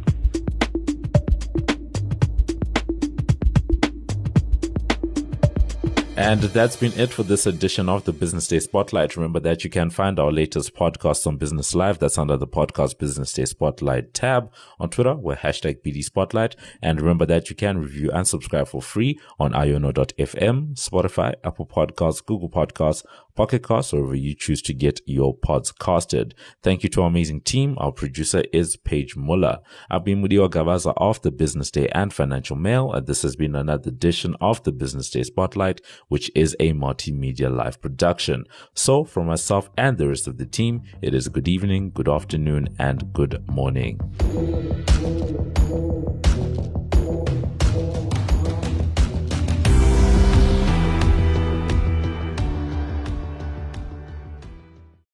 And 6.17 6.41
that's 6.41 6.76
been 6.76 6.91
it 7.00 7.10
for 7.10 7.24
this 7.24 7.45
edition 7.45 7.88
of 7.88 8.04
the 8.04 8.12
Business 8.12 8.45
Day 8.45 8.60
Spotlight. 8.60 9.15
Remember 9.15 9.39
that 9.39 9.63
you 9.63 9.69
can 9.69 9.89
find 9.89 10.19
our 10.19 10.30
latest 10.32 10.76
podcast 10.76 11.26
on 11.26 11.38
Business 11.38 11.74
Live. 11.74 12.00
That's 12.00 12.17
under 12.17 12.36
the 12.36 12.47
podcast 12.47 13.00
Business 13.00 13.32
Day 13.32 13.45
Spotlight 13.45 14.13
tab. 14.13 14.52
On 14.78 14.89
Twitter, 14.89 15.15
we're 15.15 15.38
hashtag 15.38 15.82
BD 15.82 16.04
Spotlight. 16.04 16.58
And 16.82 17.00
remember 17.00 17.26
that 17.28 17.50
you 17.50 17.56
can 17.56 17.78
review 17.78 18.12
and 18.12 18.28
subscribe 18.28 18.67
for 18.67 18.82
free 18.82 19.19
on 19.39 19.54
iono.fm, 19.54 20.76
Spotify, 20.76 21.34
Apple 21.45 21.65
Podcasts, 21.65 22.26
Google 22.26 22.50
Podcasts, 22.50 23.06
Pocket 23.36 23.65
Casts, 23.65 23.93
wherever 23.93 24.13
you 24.13 24.36
choose 24.36 24.62
to 24.63 24.74
get 24.74 25.00
your 25.06 25.34
pods 25.34 25.71
casted. 25.71 26.36
Thank 26.62 26.84
you 26.84 26.89
to 26.89 27.04
our 27.04 27.08
amazing 27.08 27.41
team. 27.41 27.76
Our 27.78 27.91
producer 27.91 28.43
is 28.52 28.76
Paige 28.76 29.15
Muller. 29.15 29.60
I've 29.89 30.04
been 30.04 30.21
Mudiwa 30.21 30.50
Gavaza 30.50 30.93
of 30.97 31.21
the 31.21 31.32
Business 31.32 31.71
Day 31.71 31.88
and 31.89 32.13
Financial 32.13 32.58
Mail. 32.58 32.91
And 32.91 33.08
this 33.08 33.21
has 33.21 33.38
been 33.38 33.56
another 33.56 33.89
edition 33.89 34.36
of 34.41 34.62
the 34.63 34.71
Business 34.74 35.10
Day 35.10 35.24
Spotlight, 35.24 35.82
which 36.12 36.30
is 36.36 36.58
a 36.60 36.74
multimedia 36.74 37.50
live 37.50 37.82
production. 37.82 38.43
So 38.74 39.06
for 39.06 39.24
myself 39.24 39.69
and 39.78 39.97
the 39.97 40.10
rest 40.10 40.28
of 40.28 40.38
the 40.38 40.45
team, 40.45 40.82
it 41.02 41.13
is 41.13 41.30
good 41.30 41.47
evening, 41.47 41.91
good 41.91 42.10
afternoon, 42.10 42.67
and 42.78 43.13
good 43.13 43.41
morning. 43.50 43.97